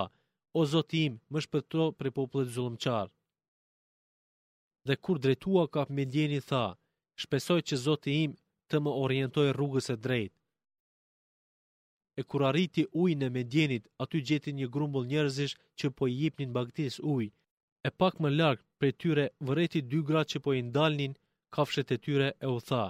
o 0.61 0.65
zoti 0.75 1.01
im, 1.09 1.15
më 1.33 1.43
shpëtro 1.47 1.87
për 1.99 2.11
poplet 2.19 2.53
zulumqar. 2.57 3.09
Dhe 4.87 4.95
kur 5.05 5.19
drejtua 5.25 5.65
ka 5.75 5.85
për 5.89 5.97
medjeni 5.99 6.41
tha, 6.51 6.63
shpesoj 7.25 7.61
që 7.71 7.81
zoti 7.87 8.17
im 8.25 8.37
të 8.69 8.83
më 8.85 8.93
orientoj 9.05 9.49
rrugës 9.59 9.91
e 9.95 9.97
drejt. 10.07 10.33
E 12.19 12.23
kur 12.31 12.45
arriti 12.51 12.87
uj 13.03 13.13
në 13.19 13.33
medjenit, 13.39 13.85
aty 14.05 14.23
gjeti 14.31 14.53
një 14.61 14.71
grumbull 14.77 15.11
njerëzish 15.13 15.59
që 15.79 15.93
po 15.99 16.07
i 16.13 16.17
jipnin 16.23 16.55
bagtis 16.61 16.99
uj, 17.15 17.27
e 17.89 17.91
pak 18.01 18.15
më 18.23 18.29
larkë 18.39 18.67
prej 18.79 18.93
tyre 19.03 19.25
vëreti 19.49 19.81
dy 19.91 19.99
gra 20.09 20.23
që 20.31 20.39
po 20.45 20.51
i 20.61 20.63
ndalnin 20.69 21.15
kafshët 21.55 21.89
e 21.97 21.99
tyre 22.05 22.29
e 22.47 22.49
u 22.57 22.59
tha: 22.69 22.83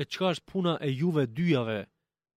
"E 0.00 0.02
çka 0.12 0.26
është 0.32 0.46
puna 0.50 0.72
e 0.86 0.88
juve 1.00 1.24
dyjave?" 1.36 1.80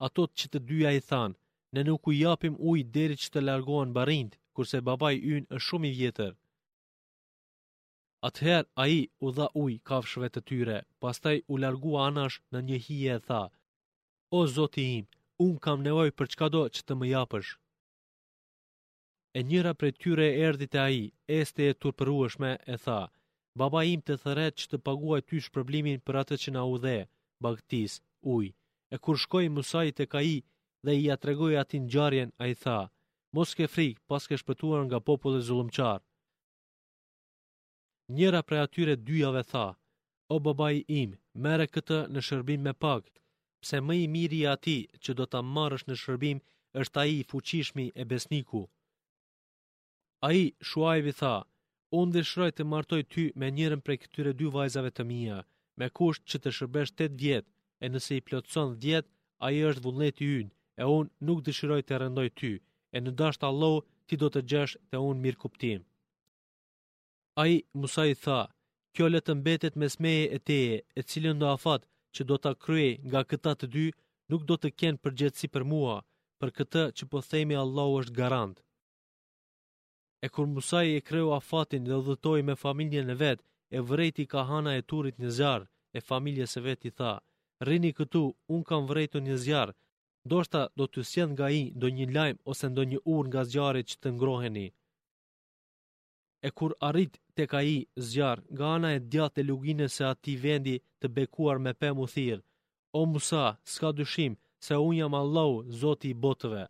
Ato 0.06 0.22
që 0.38 0.46
të 0.50 0.58
dyja 0.68 0.90
i 0.98 1.00
than: 1.10 1.30
"Ne 1.74 1.80
nuk 1.88 2.02
u 2.10 2.12
japim 2.26 2.54
ujë 2.70 2.88
deri 2.96 3.16
që 3.22 3.28
të 3.32 3.40
largohen 3.48 3.94
barind, 3.98 4.30
kurse 4.54 4.78
babai 4.88 5.14
ynë 5.34 5.48
është 5.56 5.66
shumë 5.68 5.88
i 5.90 5.96
vjetër." 6.00 6.32
a 8.26 8.28
ai 8.84 8.96
u 9.24 9.26
dha 9.36 9.46
ujë 9.62 9.82
kafshëve 9.88 10.28
të 10.32 10.40
tyre, 10.48 10.78
pastaj 11.02 11.36
u 11.52 11.54
largua 11.64 12.00
anash 12.10 12.36
në 12.52 12.58
një 12.68 12.78
hije 12.86 13.12
e 13.18 13.22
tha: 13.28 13.42
"O 14.38 14.38
Zoti 14.56 14.84
im, 14.98 15.06
un 15.44 15.54
kam 15.64 15.78
nevojë 15.86 16.16
për 16.18 16.26
çka 16.32 16.46
do 16.54 16.62
që 16.76 16.80
të 16.86 16.92
më 16.98 17.06
japësh." 17.14 17.50
e 19.36 19.42
njëra 19.44 19.72
për 19.80 19.90
tyre 20.02 20.26
erdhi 20.48 20.66
te 20.72 20.78
ai, 20.80 20.90
aji, 20.90 21.02
este 21.40 21.64
e 21.70 21.74
turpërueshme, 21.84 22.50
e 22.74 22.76
tha, 22.84 23.00
baba 23.62 23.82
im 23.92 24.00
të 24.06 24.14
thëret 24.22 24.54
që 24.60 24.68
të 24.72 24.78
paguaj 24.88 25.20
ty 25.28 25.40
shpërblimin 25.46 25.98
për 26.06 26.18
atë 26.20 26.36
që 26.42 26.52
na 26.56 26.62
u 26.72 26.76
dhe, 26.84 26.94
bagtis, 27.44 27.96
uj, 28.34 28.46
e 28.94 28.96
kur 29.04 29.18
shkoj 29.24 29.48
musaj 29.56 29.90
të 29.98 30.04
ka 30.12 30.22
i 30.34 30.36
dhe 30.88 30.94
i 31.02 31.10
atregoj 31.14 31.52
atin 31.62 31.88
gjarjen, 31.92 32.32
a 32.42 32.48
i 32.52 32.56
tha, 32.62 32.78
mos 33.36 33.52
ke 33.58 33.68
frik 33.74 34.00
pas 34.12 34.24
ke 34.28 34.38
shpëtuar 34.42 34.82
nga 34.86 35.00
popo 35.08 35.28
dhe 35.34 35.42
zulumqar. 35.48 36.00
Njëra 38.16 38.40
për 38.48 38.60
atyre 38.62 38.94
dyjave 39.06 39.42
tha, 39.52 39.66
o 40.34 40.36
baba 40.46 40.70
im, 41.02 41.12
mere 41.44 41.66
këtë 41.74 41.98
në 42.12 42.20
shërbim 42.28 42.64
me 42.66 42.72
pak, 42.84 43.12
pse 43.62 43.82
më 43.86 43.98
i 44.04 44.08
miri 44.16 44.40
ati 44.56 44.78
që 45.02 45.10
do 45.18 45.28
të 45.28 45.44
marrësh 45.54 45.86
në 45.88 45.98
shërbim, 46.04 46.40
është 46.80 47.00
ai 47.02 47.12
i 47.18 47.26
fuqishmi 47.30 47.86
e 48.02 48.08
besniku. 48.14 48.64
A 50.26 50.32
i, 50.34 50.46
shuajvi 50.68 51.12
tha, 51.20 51.32
unë 51.98 52.12
dhe 52.14 52.22
shroj 52.28 52.50
të 52.58 52.64
martoj 52.70 52.96
ty 53.14 53.24
me 53.40 53.48
njërën 53.58 53.82
prej 53.88 53.98
këtyre 54.06 54.30
dy 54.38 54.48
vajzave 54.56 54.90
të 54.96 55.04
mija, 55.10 55.36
me 55.80 55.86
kusht 55.98 56.24
që 56.32 56.40
të 56.44 56.52
shërbesh 56.56 56.92
8 57.02 57.14
djetë, 57.20 57.50
e 57.86 57.90
nëse 57.92 58.16
i 58.16 58.24
plotëson 58.30 58.72
10, 58.86 59.06
a 59.44 59.46
i 59.56 59.60
është 59.68 59.84
vullneti 59.84 60.30
ynë, 60.40 60.50
e 60.82 60.88
unë 60.96 61.12
nuk 61.28 61.44
dëshiroj 61.48 61.78
të 61.90 62.00
rëndoj 62.04 62.26
ty, 62.40 62.50
e 62.96 63.04
në 63.04 63.14
dashtë 63.20 63.46
Allahu 63.50 63.84
ti 64.08 64.18
do 64.24 64.32
të 64.36 64.42
gjesh 64.54 64.74
të 64.90 65.04
unë 65.10 65.22
mirë 65.26 65.40
kuptim. 65.44 65.86
A 67.42 67.46
i, 67.54 67.62
Musa 67.82 68.08
i 68.14 68.18
tha, 68.26 68.40
kjo 68.96 69.06
të 69.28 69.32
mbetet 69.42 69.74
me 69.82 69.92
smeje 69.96 70.26
e 70.36 70.38
teje, 70.50 70.82
e 70.98 71.00
cilën 71.10 71.38
do 71.44 71.52
afat 71.56 71.82
që 72.16 72.22
do 72.32 72.36
të 72.42 72.56
kryej 72.64 72.92
nga 73.10 73.22
këta 73.30 73.52
të 73.60 73.66
dy, 73.76 73.86
nuk 74.32 74.42
do 74.50 74.56
të 74.58 74.74
kenë 74.80 75.02
përgjetësi 75.06 75.52
për 75.54 75.62
mua, 75.74 75.96
për 76.42 76.50
këtë 76.58 76.84
që 76.98 77.04
po 77.14 77.18
themi 77.32 77.62
Allahu 77.64 78.00
është 78.02 78.20
garantë. 78.22 78.62
E 80.24 80.28
kur 80.28 80.46
Musaj 80.46 80.88
e 80.98 81.00
kreu 81.08 81.28
afatin 81.38 81.84
dhe 81.84 81.96
dhëtoj 82.06 82.40
me 82.48 82.54
familje 82.64 83.02
në 83.08 83.14
vetë, 83.22 83.44
e 83.76 83.78
vrejti 83.90 84.24
ka 84.32 84.40
hana 84.50 84.72
e 84.80 84.86
turit 84.90 85.16
një 85.20 85.30
zjarë, 85.38 85.66
e 85.96 86.00
familje 86.10 86.46
se 86.52 86.60
vetë 86.66 86.86
i 86.88 86.92
tha, 86.98 87.12
rini 87.68 87.90
këtu, 87.98 88.22
unë 88.54 88.66
kam 88.68 88.84
vrejtu 88.90 89.18
një 89.26 89.36
zjarë, 89.44 89.74
do 90.30 90.38
shta 90.46 90.62
do 90.80 90.84
të 90.88 91.00
sjen 91.10 91.30
nga 91.36 91.48
i, 91.60 91.62
do 91.80 91.86
një 91.96 92.06
lajmë 92.16 92.42
ose 92.50 92.66
ndo 92.70 92.82
një 92.92 92.98
urë 93.14 93.28
nga 93.30 93.42
zjarë 93.52 93.82
që 93.90 93.96
të 94.02 94.08
ngroheni. 94.16 94.66
E 96.46 96.48
kur 96.58 96.72
arrit 96.88 97.14
të 97.36 97.44
ka 97.50 97.60
i 97.76 97.78
zjarë, 98.10 98.44
nga 98.54 98.66
ana 98.76 98.88
e 98.96 99.04
djatë 99.12 99.38
e 99.42 99.46
luginës 99.48 99.92
se 99.96 100.04
ati 100.12 100.34
vendi 100.44 100.76
të 101.00 101.06
bekuar 101.16 101.58
me 101.64 101.72
pëmë 101.80 102.00
u 102.04 102.06
thirë, 102.14 102.42
o 102.98 103.00
Musa, 103.12 103.44
s'ka 103.72 103.90
dushim, 103.98 104.32
se 104.64 104.74
unë 104.88 104.98
jam 105.00 105.14
Allahu, 105.22 105.56
zoti 105.80 106.08
i 106.14 106.18
botëve. 106.24 106.64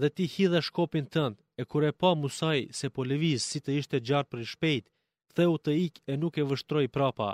Dhe 0.00 0.08
ti 0.16 0.24
hidhe 0.34 0.60
shkopin 0.68 1.06
tëndë, 1.14 1.38
e 1.60 1.62
kur 1.70 1.82
e 1.90 1.92
pa 2.00 2.10
Musaj 2.22 2.58
se 2.78 2.86
po 2.94 3.00
leviz 3.10 3.40
si 3.50 3.58
të 3.62 3.70
ishte 3.80 3.96
gjarë 4.08 4.30
për 4.32 4.40
shpejt, 4.52 4.84
ktheu 5.30 5.54
të 5.64 5.72
ik 5.86 5.94
e 6.10 6.12
nuk 6.22 6.34
e 6.40 6.46
vështroj 6.50 6.86
prapa. 6.94 7.30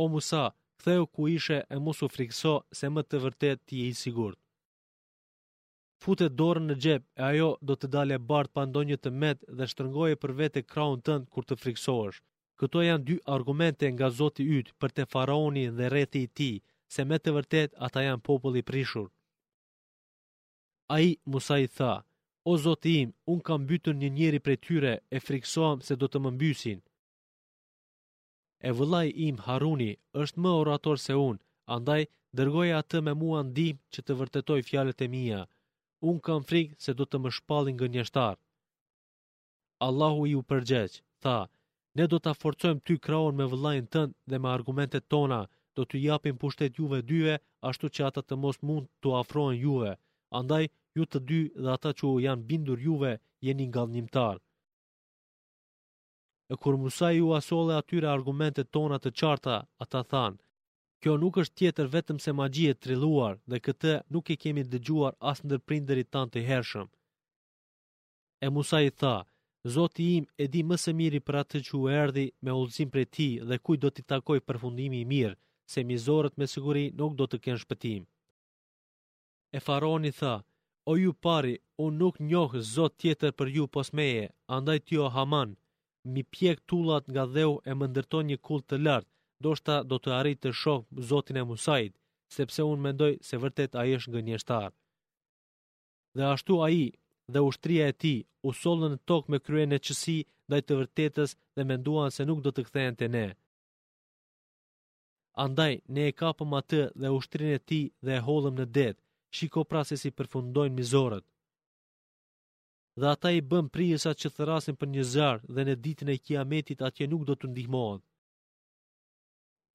O 0.00 0.02
Musa, 0.12 0.44
ktheu 0.78 1.02
ku 1.14 1.22
ishe 1.38 1.58
e 1.74 1.76
mos 1.84 1.98
u 2.04 2.06
frikso 2.14 2.54
se 2.78 2.86
më 2.94 3.02
të 3.08 3.16
vërtet 3.24 3.58
ti 3.66 3.74
je 3.82 3.86
i 3.92 3.94
sigurt. 4.02 4.38
Fute 6.02 6.26
dorën 6.38 6.66
në 6.70 6.74
xhep 6.82 7.02
e 7.20 7.22
ajo 7.30 7.48
do 7.68 7.74
të 7.76 7.86
dalë 7.94 8.18
bardh 8.30 8.52
pa 8.54 8.62
ndonjë 8.70 8.98
të 9.02 9.10
met 9.22 9.38
dhe 9.58 9.70
shtërngoje 9.72 10.20
për 10.22 10.32
vete 10.40 10.60
krahun 10.70 11.00
tënd 11.06 11.24
kur 11.32 11.44
të 11.46 11.54
friksohesh. 11.62 12.20
Këto 12.60 12.78
janë 12.88 13.06
dy 13.08 13.14
argumente 13.36 13.86
nga 13.94 14.08
Zoti 14.18 14.44
ytë 14.58 14.74
për 14.80 14.90
te 14.96 15.02
faraoni 15.12 15.64
dhe 15.78 15.86
rrethi 15.92 16.20
i 16.26 16.32
tij, 16.36 16.56
se 16.94 17.00
me 17.08 17.16
të 17.20 17.30
vërtet 17.38 17.70
ata 17.86 18.00
janë 18.08 18.24
popull 18.26 18.58
i 18.60 18.66
prishur. 18.70 19.08
Ai 20.96 21.08
Musa 21.32 21.56
i 21.64 21.68
tha: 21.76 21.92
O 22.48 22.54
Zotë 22.64 22.88
im, 22.98 23.10
unë 23.32 23.42
kam 23.46 23.64
bytën 23.70 23.98
një 24.02 24.08
njeri 24.18 24.38
për 24.44 24.54
tyre 24.66 24.90
e 25.12 25.20
friksoam 25.24 25.82
se 25.88 25.96
do 26.02 26.06
të 26.12 26.20
më 26.26 26.30
mbysin. 26.36 26.78
E 28.68 28.72
vëllaj 28.78 29.08
im, 29.26 29.42
Haruni, 29.46 29.88
është 30.22 30.40
më 30.44 30.54
orator 30.62 30.98
se 31.02 31.18
unë, 31.28 31.40
andaj 31.76 32.02
dërgoja 32.40 32.78
atë 32.82 33.00
me 33.08 33.14
mua 33.24 33.42
ndim 33.48 33.76
që 33.96 34.02
të 34.06 34.16
vërtetoj 34.22 34.60
fjalet 34.70 35.04
e 35.04 35.08
mija. 35.16 35.42
Unë 36.12 36.24
kam 36.28 36.42
frikë 36.52 36.80
se 36.86 36.94
do 37.00 37.04
të 37.10 37.20
më 37.26 37.30
shpalin 37.38 37.76
nga 37.76 37.88
njështar. 37.96 38.36
Allahu 39.88 40.26
i 40.30 40.34
u 40.40 40.42
përgjeq, 40.52 40.98
tha, 41.24 41.36
ne 41.98 42.04
do 42.14 42.18
të 42.24 42.32
forcojmë 42.42 42.84
ty 42.86 42.96
kraon 43.06 43.34
me 43.36 43.50
vëllajnë 43.52 43.90
tënë 43.96 44.16
dhe 44.30 44.38
me 44.44 44.48
argumentet 44.56 45.08
tona, 45.14 45.42
do 45.76 45.84
të 45.86 45.96
japim 46.08 46.36
pushtet 46.44 46.76
juve 46.80 46.98
dyve 47.12 47.34
ashtu 47.70 47.88
që 47.96 48.06
ata 48.08 48.22
të 48.26 48.34
mos 48.46 48.58
mund 48.70 48.86
të 49.02 49.18
afrojnë 49.22 49.60
juve 49.66 49.92
andaj 50.38 50.68
ju 50.98 51.06
të 51.12 51.20
dy 51.28 51.38
dhe 51.62 51.70
ata 51.76 51.90
që 52.00 52.10
janë 52.26 52.46
bindur 52.50 52.78
juve 52.86 53.12
jeni 53.46 53.66
nga 53.70 53.82
njimtar. 53.94 54.36
E 56.52 56.54
kur 56.62 56.74
Musa 56.82 57.08
ju 57.16 57.26
asole 57.40 57.72
atyre 57.80 58.08
argumentet 58.16 58.70
tona 58.74 58.98
të 59.02 59.10
qarta, 59.18 59.56
ata 59.82 60.00
thanë, 60.12 60.40
kjo 61.00 61.12
nuk 61.22 61.34
është 61.42 61.56
tjetër 61.58 61.86
vetëm 61.96 62.18
se 62.24 62.30
magji 62.40 62.64
e 62.72 62.78
triluar 62.82 63.34
dhe 63.50 63.58
këtë 63.66 63.92
nuk 64.12 64.26
i 64.34 64.40
kemi 64.42 64.62
dëgjuar 64.72 65.12
asë 65.30 65.44
ndër 65.46 65.60
prinderit 65.68 66.08
tanë 66.14 66.32
të 66.32 66.40
hershëm. 66.48 66.88
E 68.44 68.48
Musa 68.54 68.78
i 68.82 68.90
tha, 69.00 69.16
Zoti 69.74 70.04
im 70.18 70.24
e 70.42 70.44
di 70.52 70.62
më 70.68 70.76
së 70.82 70.92
miri 71.00 71.20
për 71.26 71.34
atë 71.42 71.58
që 71.66 71.72
u 71.78 71.82
erdi 72.02 72.26
me 72.44 72.52
ullëzim 72.60 72.88
për 72.92 73.02
ti 73.16 73.28
dhe 73.48 73.56
kuj 73.64 73.76
do 73.82 73.88
t'i 73.94 74.02
takoj 74.12 74.38
përfundimi 74.46 74.98
i 75.04 75.08
mirë, 75.12 75.36
se 75.72 75.84
mizorët 75.90 76.34
me 76.40 76.46
siguri 76.52 76.84
nuk 77.00 77.12
do 77.18 77.26
të 77.30 77.36
kënë 77.44 77.62
shpëtim. 77.64 78.06
E 79.56 79.58
faroni 79.66 80.12
tha, 80.18 80.34
o 80.90 80.92
ju 81.02 81.12
pari, 81.26 81.54
unë 81.84 81.96
nuk 82.00 82.16
njohë 82.30 82.60
zot 82.74 82.94
tjetër 83.02 83.32
për 83.38 83.48
ju 83.56 83.64
pos 83.76 83.88
meje, 83.98 84.26
andaj 84.56 84.78
tjo 84.86 85.08
haman, 85.16 85.50
mi 86.12 86.22
pjek 86.34 86.58
tullat 86.70 87.04
nga 87.12 87.24
dheu 87.34 87.52
e 87.70 87.72
më 87.78 87.86
ndërton 87.92 88.24
një 88.30 88.38
kult 88.46 88.64
të 88.68 88.76
lartë, 88.86 89.10
do 89.44 89.50
shta 89.58 89.76
do 89.90 89.96
të 90.02 90.10
arrit 90.18 90.38
të 90.42 90.50
shokë 90.60 91.02
zotin 91.10 91.40
e 91.42 91.44
musajt, 91.50 91.92
sepse 92.36 92.62
unë 92.70 92.84
mendoj 92.86 93.12
se 93.28 93.36
vërtet 93.42 93.72
a 93.80 93.82
jesh 93.90 94.06
nga 94.10 94.20
njështar. 94.26 94.70
Dhe 96.16 96.24
ashtu 96.34 96.54
a 96.66 96.68
i, 96.84 96.86
dhe 97.32 97.40
ushtria 97.50 97.84
e 97.88 97.94
ti, 98.02 98.14
u 98.46 98.50
solën 98.60 98.94
në 98.94 99.00
tokë 99.10 99.30
me 99.32 99.38
kryen 99.46 99.72
e 99.78 99.82
qësi 99.86 100.16
ndaj 100.46 100.60
të 100.66 100.72
vërtetës 100.80 101.30
dhe 101.56 101.66
menduan 101.70 102.10
se 102.16 102.22
nuk 102.28 102.40
do 102.46 102.50
të 102.54 102.62
kthejnë 102.68 102.98
të 103.00 103.06
ne. 103.16 103.26
Andaj, 105.46 105.74
ne 105.94 106.08
e 106.12 106.16
kapëm 106.22 106.50
atë 106.60 106.82
dhe 107.02 107.14
ushtrin 107.18 107.54
e 107.58 107.60
ti 107.70 107.82
dhe 108.06 108.18
e 108.20 108.24
holëm 108.28 108.56
në 108.62 108.66
detë, 108.78 109.00
shiko 109.30 109.64
pra 109.64 109.84
se 109.88 109.96
si 110.00 110.10
përfundojnë 110.10 110.76
mizorët. 110.78 111.24
Dhe 113.00 113.10
ata 113.14 113.30
i 113.38 113.42
bën 113.50 113.68
prijesat 113.74 114.16
që 114.22 114.30
thërasin 114.36 114.78
për 114.80 114.88
një 114.94 115.04
zarë 115.14 115.48
dhe 115.54 115.62
në 115.66 115.74
ditën 115.84 116.10
e 116.10 116.16
kiametit 116.26 116.82
atje 116.88 117.08
nuk 117.10 117.22
do 117.28 117.34
të 117.38 117.50
ndihmojnë. 117.50 118.02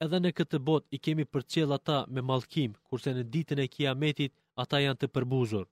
Edhe 0.06 0.20
në 0.22 0.32
këtë 0.38 0.60
bot 0.68 0.84
i 0.96 1.00
kemi 1.06 1.26
për 1.34 1.46
qëllë 1.52 1.78
ata 1.78 1.98
me 2.14 2.22
malkim, 2.30 2.72
kurse 2.88 3.14
në 3.16 3.24
ditën 3.34 3.64
e 3.66 3.70
kiametit 3.76 4.32
ata 4.64 4.82
janë 4.86 5.00
të 5.02 5.08
përbuzur. 5.16 5.66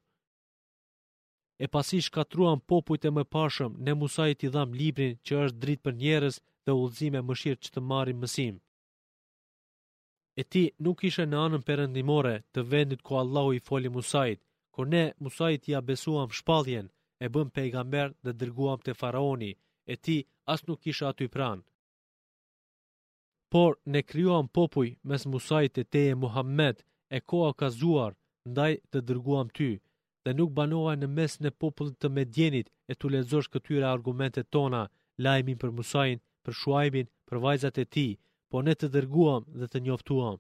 E 1.63 1.67
pasi 1.73 1.99
shkatruan 2.05 2.63
popujt 2.69 3.03
e 3.09 3.11
më 3.15 3.23
pashëm, 3.33 3.71
ne 3.85 3.93
musajt 3.99 4.39
i 4.47 4.53
dham 4.53 4.71
librin 4.79 5.13
që 5.25 5.33
është 5.43 5.61
dritë 5.63 5.83
për 5.85 5.93
njerës 6.01 6.35
dhe 6.65 6.71
ullzime 6.81 7.19
mëshirë 7.27 7.61
që 7.63 7.69
të 7.73 7.81
marim 7.89 8.19
mësim 8.23 8.55
e 10.35 10.43
ti 10.51 10.63
nuk 10.85 11.03
ishe 11.09 11.25
në 11.31 11.39
anën 11.47 11.63
përëndimore 11.67 12.31
të 12.55 12.61
vendit 12.73 13.01
ku 13.07 13.17
Allahu 13.21 13.51
i 13.53 13.59
foli 13.69 13.89
Musajit, 13.95 14.39
ku 14.73 14.85
ne 14.93 15.03
Musajit 15.23 15.67
ja 15.73 15.79
besuam 15.89 16.29
shpaljen, 16.39 16.87
e 17.25 17.29
bëm 17.33 17.49
pejgamber 17.55 18.09
dhe 18.23 18.31
dërguam 18.39 18.79
të 18.85 18.95
faraoni, 19.01 19.51
e 19.85 19.95
ti 20.05 20.17
as 20.53 20.61
nuk 20.67 20.81
ishe 20.91 21.05
aty 21.11 21.27
pran. 21.35 21.59
Por 23.53 23.71
ne 23.93 24.01
kryuam 24.09 24.45
popuj 24.57 24.89
mes 25.09 25.23
Musajit 25.33 25.75
e 25.77 25.83
teje 25.93 26.15
Muhammed, 26.23 26.77
e 27.15 27.19
koa 27.29 27.51
ka 27.59 27.67
zuar, 27.79 28.13
ndaj 28.51 28.71
të 28.91 28.97
dërguam 29.07 29.47
ty, 29.57 29.69
dhe 30.23 30.31
nuk 30.39 30.51
banova 30.57 30.93
në 30.97 31.07
mes 31.17 31.33
në 31.43 31.49
popullit 31.61 31.97
të 32.01 32.09
medjenit 32.17 32.67
e 32.91 32.93
të 32.95 33.05
lezosh 33.13 33.49
këtyre 33.53 33.87
argumentet 33.95 34.47
tona, 34.55 34.81
lajmin 35.23 35.57
për 35.63 35.71
Musajin, 35.77 36.19
për 36.43 36.53
shuajmin, 36.61 37.07
për 37.27 37.37
vajzat 37.45 37.75
e 37.83 37.85
ti, 37.95 38.07
po 38.53 38.61
ne 38.61 38.73
të 38.77 38.87
dërguam 38.93 39.47
dhe 39.61 39.65
të 39.73 39.79
njoftuam. 39.85 40.35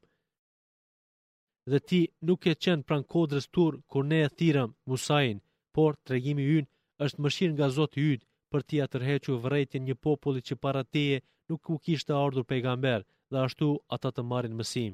Dhe 1.71 1.79
ti 1.91 2.01
nuk 2.29 2.41
e 2.51 2.51
qenë 2.65 2.85
pran 2.87 3.03
kodrës 3.13 3.47
tur 3.57 3.73
kur 3.91 4.03
ne 4.11 4.19
e 4.25 4.27
thiram 4.41 4.71
Musain, 4.91 5.37
por 5.75 5.91
tregimi 6.07 6.45
yn 6.57 6.65
është 7.05 7.23
mëshir 7.25 7.49
nga 7.55 7.67
Zoti 7.77 8.03
yt 8.15 8.21
për 8.51 8.61
ti 8.67 8.81
atë 8.85 8.99
rrehëqu 9.01 9.37
vërejtjen 9.45 9.85
një 9.87 9.95
populli 10.05 10.41
që 10.49 10.55
para 10.65 10.81
teje 10.93 11.17
nuk 11.49 11.61
u 11.73 11.79
kishte 11.85 12.13
ardhur 12.23 12.45
pejgamber 12.51 13.01
dhe 13.31 13.37
ashtu 13.45 13.67
ata 13.97 14.09
të 14.13 14.21
marrin 14.31 14.55
mësim. 14.59 14.93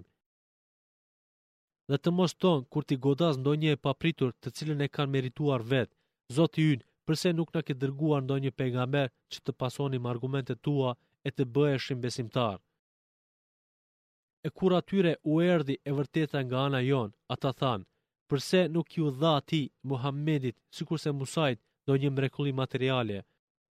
Dhe 1.89 1.97
të 2.01 2.09
mos 2.17 2.31
ton 2.41 2.59
kur 2.71 2.83
ti 2.89 2.95
godas 3.05 3.35
ndonjë 3.41 3.71
e 3.75 3.81
papritur 3.87 4.31
të 4.41 4.47
cilën 4.55 4.85
e 4.85 4.89
kanë 4.95 5.13
merituar 5.15 5.61
vet, 5.73 5.89
Zoti 6.37 6.63
yt 6.73 6.81
përse 7.05 7.29
nuk 7.35 7.49
na 7.53 7.61
ke 7.67 7.73
dërguar 7.81 8.21
ndonjë 8.23 8.51
pejgamber 8.59 9.07
që 9.31 9.37
të 9.43 9.51
pasonim 9.61 10.05
argumentet 10.13 10.59
tua 10.65 10.91
e 11.27 11.35
të 11.35 11.43
bëheshim 11.55 11.99
besimtar 12.07 12.57
e 14.43 14.49
kur 14.49 14.71
atyre 14.79 15.13
u 15.29 15.31
erdi 15.53 15.75
e 15.89 15.91
vërteta 15.97 16.39
nga 16.45 16.57
ana 16.67 16.81
jon, 16.89 17.11
ata 17.33 17.49
thanë, 17.59 17.85
përse 18.29 18.59
nuk 18.75 18.87
ju 18.97 19.05
dha 19.21 19.33
ti, 19.49 19.61
Muhammedit, 19.89 20.55
si 20.75 20.83
kurse 20.89 21.11
Musajt, 21.19 21.59
do 21.87 21.93
një 22.01 22.09
mrekulli 22.15 22.53
materiale, 22.61 23.17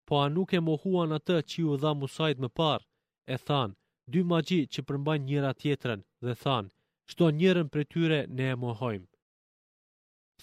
po 0.07 0.15
a 0.25 0.27
nuk 0.37 0.51
e 0.53 0.61
mohuan 0.69 1.13
atë 1.19 1.37
që 1.49 1.57
ju 1.65 1.73
dha 1.83 1.91
Musajt 2.01 2.39
më 2.43 2.49
parë, 2.59 2.87
e 3.35 3.37
thanë, 3.49 3.75
dy 4.13 4.21
magji 4.31 4.61
që 4.73 4.81
përmbajnë 4.89 5.27
njëra 5.29 5.53
tjetërën, 5.61 6.03
dhe 6.27 6.35
thanë, 6.43 6.71
shto 7.11 7.25
njërën 7.41 7.69
për 7.73 7.83
tyre 7.93 8.19
ne 8.37 8.47
e 8.55 8.57
mohojmë. 8.63 9.09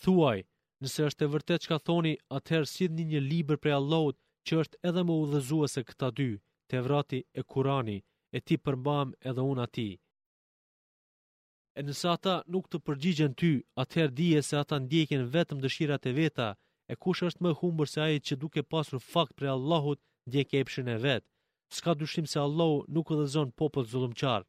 Thuaj, 0.01 0.39
nëse 0.82 1.01
është 1.10 1.24
e 1.25 1.32
vërtet 1.36 1.62
që 1.63 1.67
ka 1.74 1.77
thoni, 1.88 2.13
atëherë 2.38 2.72
sidhni 2.74 3.05
një 3.12 3.22
liber 3.29 3.58
për 3.63 3.75
allot, 3.79 4.15
që 4.46 4.60
është 4.63 4.82
edhe 4.88 5.03
më 5.10 5.13
u 5.22 5.67
se 5.75 5.82
këta 5.89 6.10
dy, 6.17 6.32
te 6.70 6.77
vrati 6.86 7.20
e 7.39 7.41
kurani, 7.51 8.00
e 8.36 8.39
ti 8.46 8.55
përmbam 8.65 9.08
edhe 9.29 9.41
unë 9.53 9.63
ati. 9.67 9.89
E 11.79 11.84
nësa 11.84 12.12
ata 12.15 12.34
nuk 12.53 12.67
të 12.72 12.79
përgjigjen 12.88 13.34
ty, 13.41 13.50
atëherë 13.84 14.15
dije 14.20 14.41
se 14.50 14.58
ata 14.60 14.75
ndjekin 14.84 15.24
vetëm 15.36 15.60
dëshirat 15.63 16.03
e 16.10 16.13
veta, 16.20 16.50
e 16.91 16.96
kush 17.03 17.22
është 17.27 17.41
më 17.44 17.51
humbër 17.60 17.89
se 17.94 18.00
ai 18.08 18.20
që 18.27 18.34
duke 18.44 18.62
pasur 18.74 19.01
fakt 19.12 19.34
për 19.38 19.50
Allahut, 19.55 20.00
ndjek 20.29 20.50
e 20.53 20.62
epshin 20.63 20.88
e 20.96 20.98
vetë. 21.05 21.27
Ska 21.77 21.91
dyshim 22.00 22.25
se 22.32 22.39
Allahu 22.46 22.77
nuk 22.96 23.08
edhe 23.13 23.25
zonë 23.36 23.55
popët 23.60 23.91
zulumqar. 23.91 24.44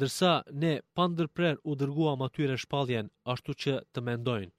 Dërsa 0.00 0.32
ne 0.62 0.72
pandërprer 0.96 1.56
u 1.70 1.72
dërguam 1.80 2.20
atyre 2.26 2.56
shpalljen, 2.62 3.06
ashtu 3.32 3.50
që 3.62 3.72
të 3.92 3.98
mendojnë. 4.08 4.54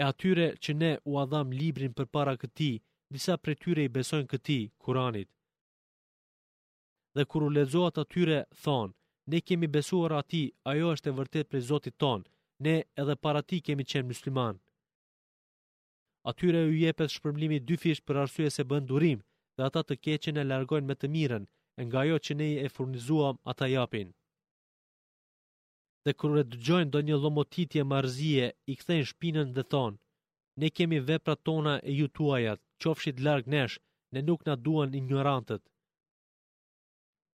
E 0.00 0.02
atyre 0.10 0.46
që 0.62 0.72
ne 0.82 0.92
u 1.10 1.16
adham 1.22 1.48
librin 1.60 1.92
për 1.98 2.06
para 2.16 2.34
këti, 2.42 2.72
disa 3.14 3.34
për 3.42 3.54
tyre 3.62 3.84
i 3.88 3.92
besojnë 3.96 4.30
këti, 4.32 4.60
Kuranit. 4.84 5.30
Dhe 7.16 7.24
kur 7.30 7.44
u 7.46 7.48
lezoat 7.56 8.00
atyre, 8.04 8.38
thonë, 8.64 8.94
ne 9.26 9.40
kemi 9.40 9.66
besuar 9.68 10.12
ati, 10.12 10.50
ajo 10.68 10.90
është 10.94 11.10
e 11.12 11.16
vërtet 11.18 11.50
për 11.50 11.60
Zotit 11.70 11.98
tonë, 12.02 12.24
ne 12.64 12.74
edhe 13.02 13.16
para 13.24 13.42
ti 13.48 13.60
kemi 13.66 13.84
qenë 13.90 14.08
musliman. 14.08 14.58
Atyre 16.30 16.60
ju 16.66 16.74
jepet 16.84 17.14
shpërmlimi 17.16 17.58
dy 17.68 17.76
fish 17.82 18.02
për 18.06 18.22
arsye 18.24 18.50
se 18.54 18.64
bën 18.70 18.86
durim, 18.90 19.20
dhe 19.56 19.62
ata 19.68 19.82
të 19.84 19.94
keqen 20.04 20.38
e 20.42 20.48
largojnë 20.50 20.88
me 20.88 20.94
të 21.00 21.10
mirën, 21.14 21.44
nga 21.88 22.00
jo 22.08 22.16
që 22.24 22.32
ne 22.38 22.48
e 22.64 22.68
furnizuam 22.74 23.36
ata 23.52 23.66
japin. 23.76 24.08
Dhe 26.04 26.12
kërë 26.20 26.44
dëgjojnë 26.52 26.90
do 26.94 27.00
një 27.06 27.16
lomotitje 27.24 27.82
marzije, 27.92 28.46
i 28.72 28.74
kthejnë 28.78 29.08
shpinën 29.10 29.48
dhe 29.56 29.64
thonë, 29.72 29.98
ne 30.60 30.68
kemi 30.76 30.98
vepra 31.08 31.34
tona 31.46 31.74
e 31.88 31.92
ju 31.98 32.06
tuajat, 32.16 32.60
qofshit 32.82 33.18
larg 33.26 33.44
nesh, 33.54 33.78
ne 34.12 34.20
nuk 34.26 34.40
na 34.46 34.54
duan 34.64 34.94
ignorantët. 35.00 35.62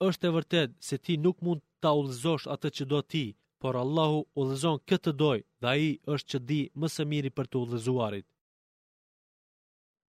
Êshtë 0.06 0.26
e 0.28 0.34
vërtet 0.36 0.70
se 0.86 0.96
ti 1.04 1.16
nuk 1.24 1.38
mund 1.44 1.62
ta 1.82 1.90
ullëzosh 2.00 2.46
atë 2.54 2.68
që 2.76 2.84
do 2.92 3.00
ti, 3.12 3.24
por 3.62 3.74
Allahu 3.82 4.18
ullëzon 4.40 4.78
këtë 4.88 5.12
doj 5.22 5.38
dhe 5.62 5.72
i 5.88 5.90
është 6.14 6.28
që 6.32 6.38
di 6.48 6.60
mëse 6.80 7.02
miri 7.10 7.30
për 7.36 7.46
të 7.50 7.56
ullëzuarit. 7.64 8.26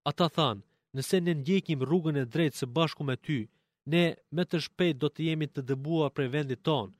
Ata 0.10 0.28
thanë, 0.38 0.64
nëse 0.96 1.18
ne 1.26 1.34
ndjekim 1.40 1.80
rrugën 1.86 2.18
e 2.22 2.26
drejtë 2.34 2.60
së 2.60 2.66
bashku 2.78 3.02
me 3.10 3.16
ty, 3.26 3.40
ne 3.92 4.04
me 4.36 4.44
të 4.50 4.58
shpejt 4.66 4.96
do 5.02 5.08
të 5.12 5.22
jemi 5.28 5.48
të 5.50 5.62
dëbuar 5.70 6.10
prej 6.16 6.30
vendit 6.36 6.62
tonë, 6.68 6.94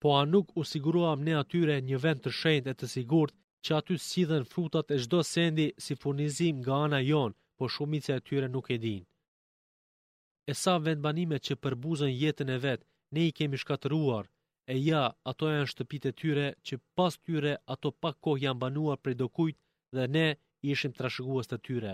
po 0.00 0.08
a 0.20 0.24
nuk 0.32 0.48
u 0.60 0.64
siguruam 0.72 1.20
ne 1.26 1.32
atyre 1.42 1.76
një 1.88 1.98
vend 2.04 2.20
të 2.24 2.30
shenjtë 2.40 2.70
e 2.72 2.76
të 2.80 2.86
sigurt 2.94 3.34
që 3.64 3.70
aty 3.78 3.94
sidhen 4.10 4.44
frutat 4.52 4.86
e 4.94 4.96
shdo 5.04 5.20
sendi 5.34 5.66
si 5.84 5.92
furnizim 6.00 6.56
nga 6.62 6.74
ana 6.86 7.00
jonë, 7.10 7.36
po 7.56 7.64
shumice 7.74 8.12
e 8.18 8.24
tyre 8.28 8.48
nuk 8.54 8.66
e 8.74 8.78
dinë. 8.84 9.06
E 10.50 10.52
sa 10.62 10.72
vendbanime 10.86 11.36
që 11.46 11.52
përbuzën 11.62 12.12
jetën 12.22 12.48
e 12.56 12.58
vetë, 12.64 12.84
ne 13.12 13.26
i 13.28 13.32
kemi 13.36 13.56
shkatëruar, 13.60 14.28
e 14.72 14.76
ja, 14.80 15.02
ato 15.30 15.48
janë 15.52 15.68
shtëpit 15.72 16.06
e 16.10 16.12
tyre 16.22 16.46
që 16.68 16.78
pas 16.98 17.18
tyre 17.28 17.50
ato 17.74 17.90
pak 18.04 18.16
kohë 18.26 18.40
janë 18.46 18.60
banuar 18.62 19.00
prej 19.04 19.18
kujtë 19.38 19.60
dhe 19.96 20.06
ne 20.16 20.24
ishim 20.74 20.94
trashëguas 21.00 21.50
të 21.50 21.58
tyre. 21.68 21.92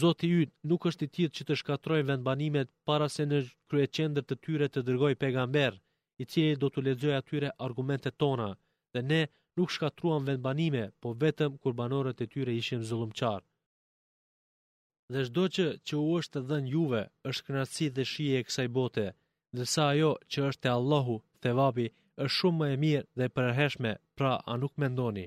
Zoti 0.00 0.28
yt 0.42 0.50
nuk 0.70 0.86
është 0.90 1.06
i 1.08 1.12
tillë 1.16 1.36
që 1.38 1.44
të 1.48 1.54
shkatërrojë 1.60 2.06
vendbanimet 2.10 2.70
para 2.90 3.08
se 3.14 3.26
në 3.30 3.40
kryeqendër 3.70 4.24
të 4.28 4.38
tyre 4.44 4.68
të 4.72 4.84
dërgojë 4.88 5.18
pejgamber, 5.22 5.80
i 6.22 6.24
cili 6.32 6.60
do 6.62 6.70
të 6.72 6.84
lexojë 6.86 7.18
atyre 7.20 7.54
argumentet 7.68 8.18
tona, 8.24 8.50
dhe 8.94 9.00
ne 9.10 9.22
nuk 9.58 9.74
shkatruam 9.76 10.28
vendbanime, 10.28 10.84
po 11.00 11.08
vetëm 11.24 11.58
kur 11.62 11.76
banorët 11.80 12.24
e 12.26 12.30
tyre 12.34 12.58
ishim 12.62 12.82
zëllumqarë 12.90 13.44
dhe 15.12 15.24
shdo 15.28 15.42
që 15.56 15.64
që 15.86 15.96
u 16.00 16.06
është 16.20 16.40
dhenë 16.50 16.70
juve 16.74 17.00
është 17.30 17.44
kënatësi 17.46 17.88
dhe 17.96 18.04
shije 18.12 18.38
e 18.40 18.46
kësaj 18.48 18.68
bote, 18.78 19.06
dhe 19.56 19.64
sa 19.72 19.88
ajo 19.92 20.12
që 20.30 20.44
është 20.50 20.68
e 20.68 20.72
Allahu, 20.78 21.16
the 21.40 21.52
vabi, 21.58 21.88
është 22.24 22.34
shumë 22.38 22.58
më 22.62 22.66
e 22.74 22.76
mirë 22.84 23.06
dhe 23.18 23.28
përheshme, 23.36 23.92
pra 24.16 24.32
a 24.52 24.54
nuk 24.62 24.72
mendoni. 24.80 25.26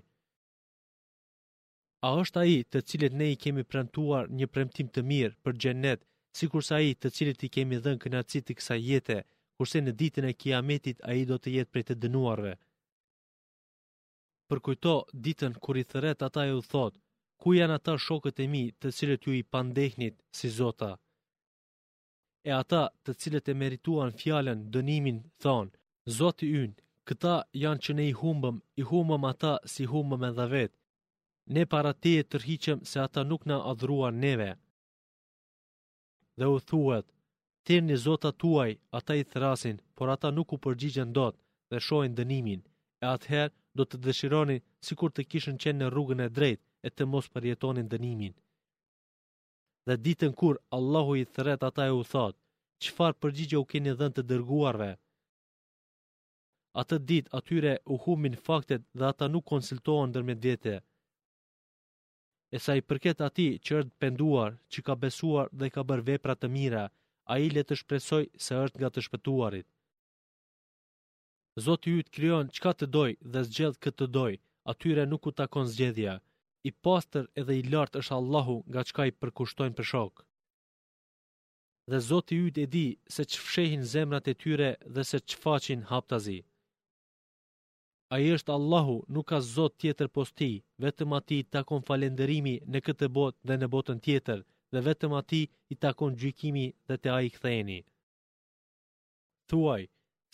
A 2.07 2.09
është 2.21 2.39
aji 2.43 2.57
të 2.71 2.79
cilit 2.89 3.13
ne 3.19 3.27
i 3.31 3.37
kemi 3.43 3.63
premtuar 3.73 4.27
një 4.39 4.47
premtim 4.53 4.87
të 4.93 5.01
mirë 5.11 5.37
për 5.43 5.53
gjenet, 5.63 5.99
si 6.37 6.45
kurse 6.53 6.73
aji 6.79 6.93
të 6.95 7.07
cilit 7.17 7.43
i 7.47 7.53
kemi 7.55 7.79
dhenë 7.85 8.01
kënatësi 8.03 8.39
të 8.45 8.53
kësaj 8.59 8.79
jete, 8.89 9.17
kurse 9.57 9.77
në 9.81 9.91
ditën 9.99 10.25
e 10.31 10.37
kiametit 10.41 10.97
aji 11.09 11.23
do 11.31 11.37
të 11.41 11.49
jetë 11.57 11.71
prej 11.73 11.85
të 11.87 11.93
dënuarve. 12.03 12.53
Përkujto 14.51 14.93
ditën 15.25 15.53
kur 15.65 15.77
i 15.81 15.85
thëret 15.91 16.19
ata 16.27 16.43
ju 16.51 16.59
u 16.61 16.65
thotë, 16.71 16.99
Ku 17.41 17.51
janë 17.53 17.75
ata 17.77 17.93
shokët 18.05 18.39
e 18.43 18.45
mi 18.53 18.61
të 18.83 18.91
cilët 18.97 19.25
ju 19.27 19.33
i 19.39 19.43
pandehnit 19.55 20.15
si 20.37 20.49
zota? 20.59 20.91
E 22.49 22.51
ata 22.61 22.79
të 23.03 23.13
cilët 23.21 23.51
e 23.53 23.57
merituan 23.61 24.15
fjallën 24.21 24.63
dënimin 24.75 25.19
thonë, 25.45 25.71
Zoti 26.17 26.47
ynë, 26.61 26.75
këta 27.09 27.33
janë 27.63 27.83
që 27.85 27.93
ne 27.97 28.03
i 28.09 28.13
humbëm, 28.21 28.57
i 28.81 28.83
humbëm 28.89 29.23
ata 29.29 29.53
si 29.73 29.83
humbëm 29.91 30.21
edhe 30.29 30.45
vetë. 30.55 30.75
Ne 31.55 31.63
para 31.73 31.91
te 32.03 32.13
e 32.21 32.23
tërhiqem 32.31 32.81
se 32.91 33.01
ata 33.07 33.23
nuk 33.31 33.41
në 33.49 33.57
adhruan 33.71 34.17
neve. 34.25 34.47
Dhe 36.39 36.47
u 36.55 36.61
thuet, 36.69 37.07
të 37.65 37.79
një 37.87 37.97
zota 38.05 38.31
tuaj, 38.43 38.71
ata 38.99 39.19
i 39.21 39.27
thrasin, 39.33 39.77
por 39.95 40.07
ata 40.15 40.31
nuk 40.37 40.53
u 40.55 40.59
përgjigjen 40.65 41.11
dot 41.19 41.35
dhe 41.71 41.83
shojnë 41.87 42.17
dënimin, 42.19 42.61
e 43.03 43.05
atëherë 43.15 43.55
do 43.77 43.83
të 43.87 44.01
dëshironi 44.05 44.57
si 44.87 44.93
kur 44.99 45.11
të 45.15 45.27
kishën 45.31 45.61
qenë 45.63 45.79
në 45.83 45.91
rrugën 45.93 46.25
e 46.27 46.31
drejtë, 46.37 46.63
e 46.85 46.89
të 46.95 47.05
mos 47.11 47.27
përjetonin 47.35 47.87
dënimin. 47.91 48.33
Dhe 49.87 49.95
ditën 50.05 50.33
kur 50.39 50.55
Allahu 50.77 51.13
i 51.21 51.25
thret 51.37 51.61
ata 51.69 51.83
e 51.89 51.93
u 51.99 52.03
thot, 52.13 52.35
qëfar 52.83 53.13
përgjigje 53.21 53.57
u 53.61 53.65
keni 53.71 53.93
dhënë 53.99 54.15
të 54.17 54.23
dërguarve? 54.31 54.91
Atë 56.81 56.97
dit 57.09 57.25
atyre 57.39 57.73
u 57.93 57.95
humin 58.03 58.35
faktet 58.47 58.83
dhe 58.97 59.05
ata 59.11 59.25
nuk 59.33 59.45
konsiltohen 59.53 60.11
dërme 60.13 60.35
djetë. 60.43 60.75
E 62.55 62.57
sa 62.63 62.71
i 62.79 62.85
përket 62.89 63.19
ati 63.27 63.47
që 63.65 63.71
është 63.79 63.97
penduar, 64.01 64.51
që 64.71 64.79
ka 64.87 64.95
besuar 65.03 65.47
dhe 65.59 65.67
ka 65.75 65.81
bërë 65.89 66.05
vepra 66.09 66.33
të 66.37 66.47
mira, 66.57 66.85
a 67.31 67.33
i 67.45 67.49
le 67.55 67.63
të 67.67 67.75
shpresoj 67.81 68.23
se 68.45 68.53
është 68.65 68.79
nga 68.79 68.89
të 68.93 69.01
shpëtuarit. 69.07 69.67
Zotë 71.65 71.87
ju 71.91 72.03
të 72.05 72.13
kryon 72.15 72.45
që 72.53 72.59
ka 72.65 72.71
të 72.79 72.85
doj 72.95 73.11
dhe 73.33 73.41
zgjedh 73.49 73.77
këtë 73.83 73.97
të 73.99 74.07
doj, 74.17 74.33
atyre 74.71 75.05
nuk 75.11 75.23
u 75.27 75.31
takon 75.41 75.65
zgjedhja 75.73 76.15
i 76.67 76.71
pastër 76.87 77.25
edhe 77.39 77.55
i 77.59 77.63
lartë 77.71 78.01
është 78.01 78.15
Allahu 78.19 78.55
nga 78.71 78.81
qka 78.89 79.03
i 79.09 79.13
përkushtojnë 79.21 79.77
për 79.77 79.87
shokë. 79.91 80.23
Dhe 81.91 81.99
Zoti 82.09 82.39
yt 82.47 82.57
e 82.63 82.65
di 82.75 82.85
se 83.15 83.23
që 83.31 83.37
fshehin 83.45 83.83
zemrat 83.93 84.25
e 84.31 84.33
tyre 84.43 84.69
dhe 84.95 85.03
se 85.09 85.17
që 85.29 85.35
faqin 85.43 85.81
haptazi. 85.91 86.39
A 88.13 88.15
i 88.23 88.27
është 88.37 88.51
Allahu 88.57 88.95
nuk 89.15 89.25
ka 89.29 89.39
Zot 89.55 89.73
tjetër 89.81 90.07
posti, 90.17 90.51
vetëm 90.83 91.09
ati 91.19 91.37
i 91.41 91.47
takon 91.55 91.85
falenderimi 91.87 92.55
në 92.71 92.79
këtë 92.85 93.07
bot 93.17 93.35
dhe 93.47 93.55
në 93.59 93.67
botën 93.75 93.99
tjetër, 94.05 94.39
dhe 94.73 94.79
vetëm 94.87 95.11
ati 95.21 95.41
i 95.73 95.75
takon 95.85 96.17
gjykimi 96.21 96.65
dhe 96.87 96.95
te 97.01 97.09
a 97.17 97.19
i 97.27 97.29
këthejni. 97.35 97.79
Thuaj, 99.49 99.83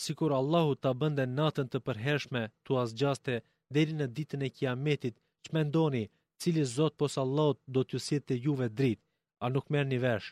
si 0.04 0.12
kur 0.20 0.32
Allahu 0.40 0.72
ta 0.84 0.92
bënde 1.02 1.26
natën 1.40 1.68
të 1.70 1.80
përhershme, 1.88 2.42
tu 2.66 2.72
asgjaste, 2.84 3.36
deri 3.76 3.94
në 3.98 4.08
ditën 4.16 4.42
e 4.48 4.54
kiametit, 4.58 5.16
që 5.44 5.50
me 5.54 5.62
ndoni, 5.70 6.04
cili 6.42 6.66
Zot 6.66 6.98
posa 6.98 7.22
Allah 7.26 7.54
do 7.74 7.84
t'ju 7.88 8.00
sjetë 8.06 8.26
të 8.30 8.38
juve 8.46 8.68
drit, 8.80 9.00
a 9.46 9.50
nuk 9.54 9.68
merë 9.74 9.90
një 9.92 10.00
vesh. 10.06 10.30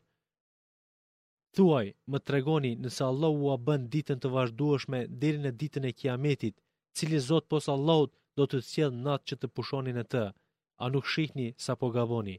Thuaj, 1.55 1.85
më 2.11 2.19
tregoni 2.29 2.71
nëse 2.83 3.03
Allah 3.11 3.31
u 3.43 3.49
a 3.55 3.57
bën 3.67 3.85
ditën 3.93 4.19
të 4.21 4.27
vazhdueshme 4.35 4.99
deri 5.23 5.39
në 5.43 5.51
ditën 5.61 5.87
e 5.89 5.95
kiametit, 5.99 6.55
cili 6.97 7.19
Zot 7.29 7.45
posa 7.53 7.71
Allah 7.77 8.01
do 8.39 8.43
të 8.47 8.57
sjellë 8.69 9.01
natë 9.07 9.27
që 9.31 9.35
të 9.41 9.47
pushonin 9.55 9.99
e 10.03 10.05
të, 10.13 10.25
a 10.83 10.85
nuk 10.93 11.09
shihni 11.13 11.47
sa 11.65 11.73
po 11.81 11.87
gaboni. 11.97 12.37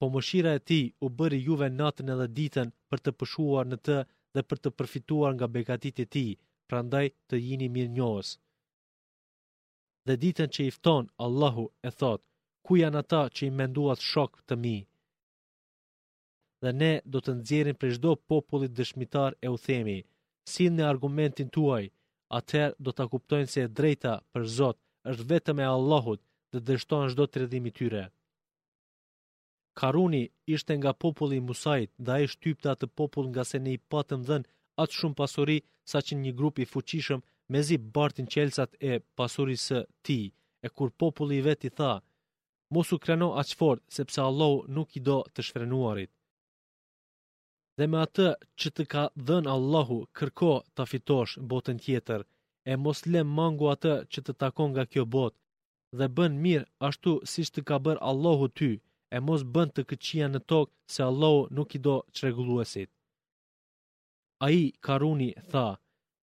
Po 0.00 0.06
mëshira 0.14 0.54
e 0.54 0.60
ti 0.68 0.80
u 1.04 1.06
bëri 1.18 1.38
juve 1.48 1.66
natën 1.78 2.12
edhe 2.14 2.28
ditën 2.38 2.68
për 2.90 2.98
të 3.04 3.10
pushuar 3.20 3.66
në 3.68 3.76
të 3.86 3.98
dhe 4.34 4.42
për 4.48 4.58
të 4.64 4.68
përfituar 4.78 5.32
nga 5.34 5.46
begatit 5.56 5.96
e 6.04 6.06
ti, 6.14 6.26
prandaj 6.70 7.06
të 7.28 7.36
jini 7.46 7.68
mirë 7.76 7.92
njohës 7.98 8.28
dhe 10.06 10.16
ditën 10.22 10.48
që 10.54 10.66
i 10.68 10.74
fton 10.76 11.08
Allahu 11.26 11.64
e 11.88 11.90
thot, 12.00 12.20
ku 12.64 12.72
janë 12.82 13.00
ata 13.02 13.22
që 13.34 13.42
i 13.48 13.52
menduat 13.60 14.00
shok 14.10 14.32
të 14.48 14.54
mi? 14.62 14.76
Dhe 16.62 16.70
ne 16.80 16.92
do 17.12 17.18
të 17.24 17.32
nxjerrim 17.38 17.76
për 17.80 17.94
çdo 17.96 18.10
popull 18.30 18.64
dëshmitar 18.78 19.30
e 19.46 19.48
u 19.56 19.58
themi, 19.66 19.98
si 20.52 20.64
në 20.70 20.82
argumentin 20.92 21.48
tuaj, 21.54 21.84
atëherë 22.38 22.78
do 22.84 22.90
ta 22.96 23.04
kuptojnë 23.12 23.50
se 23.52 23.60
e 23.66 23.72
drejta 23.78 24.12
për 24.32 24.42
Zot 24.58 24.76
është 25.10 25.26
vetëm 25.32 25.58
e 25.64 25.72
Allahut 25.76 26.20
dhe 26.52 26.58
dështon 26.68 27.08
çdo 27.12 27.24
të 27.28 27.36
rëdhim 27.42 27.64
i 27.70 27.72
tyre. 27.78 28.04
Karuni 29.80 30.22
ishte 30.54 30.72
nga 30.78 30.92
populli 31.02 31.36
i 31.40 31.44
Musait, 31.48 31.90
ndaj 32.02 32.22
shtypta 32.32 32.72
të 32.78 32.86
popull 32.98 33.26
nga 33.30 33.42
se 33.50 33.58
ne 33.64 33.72
i 33.76 33.82
patëm 33.90 34.20
dhën 34.28 34.42
atë 34.82 34.96
shumë 34.98 35.26
sa 35.34 35.44
saqë 35.90 36.14
një 36.22 36.32
grup 36.38 36.54
i 36.62 36.66
fuqishëm 36.72 37.20
mezi 37.52 37.76
bartin 37.94 38.28
qelsat 38.32 38.76
e 38.90 38.92
pasurisë 39.18 39.66
së 39.68 39.78
ti, 40.06 40.16
e 40.64 40.68
kur 40.76 40.90
populli 41.02 41.38
i 41.40 41.44
vet 41.48 41.64
i 41.68 41.74
tha, 41.78 41.92
mos 42.76 42.92
u 42.94 42.98
kreno 43.04 43.28
aq 43.42 43.54
fort, 43.60 43.82
sepse 43.96 44.20
Allahu 44.28 44.58
nuk 44.76 44.94
i 44.98 45.02
do 45.08 45.16
të 45.34 45.46
shfrenuarit. 45.48 46.10
Dhe 47.78 47.86
me 47.90 47.98
atë 48.06 48.28
që 48.60 48.68
të 48.76 48.84
ka 48.92 49.02
dhën 49.26 49.46
Allahu, 49.56 49.98
kërko 50.18 50.52
të 50.76 50.86
fitosh 50.92 51.34
botën 51.52 51.78
tjetër, 51.84 52.20
e 52.70 52.72
mos 52.84 52.98
lem 53.12 53.28
mangu 53.38 53.66
atë 53.74 53.94
që 54.12 54.20
të 54.24 54.32
takon 54.42 54.70
nga 54.72 54.84
kjo 54.92 55.04
botë, 55.16 55.38
dhe 55.98 56.06
bën 56.16 56.34
mirë 56.46 56.70
ashtu 56.88 57.12
si 57.32 57.42
të 57.54 57.60
ka 57.68 57.76
bërë 57.86 58.04
Allahu 58.10 58.46
ty, 58.58 58.70
e 59.16 59.18
mos 59.26 59.42
bën 59.54 59.68
të 59.74 59.82
këqia 59.90 60.26
në 60.30 60.40
tokë 60.52 60.74
se 60.94 61.00
Allahu 61.10 61.40
nuk 61.56 61.70
i 61.76 61.80
do 61.86 61.96
që 62.14 62.20
reguluesit. 62.26 62.90
A 64.44 64.46
i, 64.62 64.62
Karuni, 64.86 65.30
tha, 65.52 65.66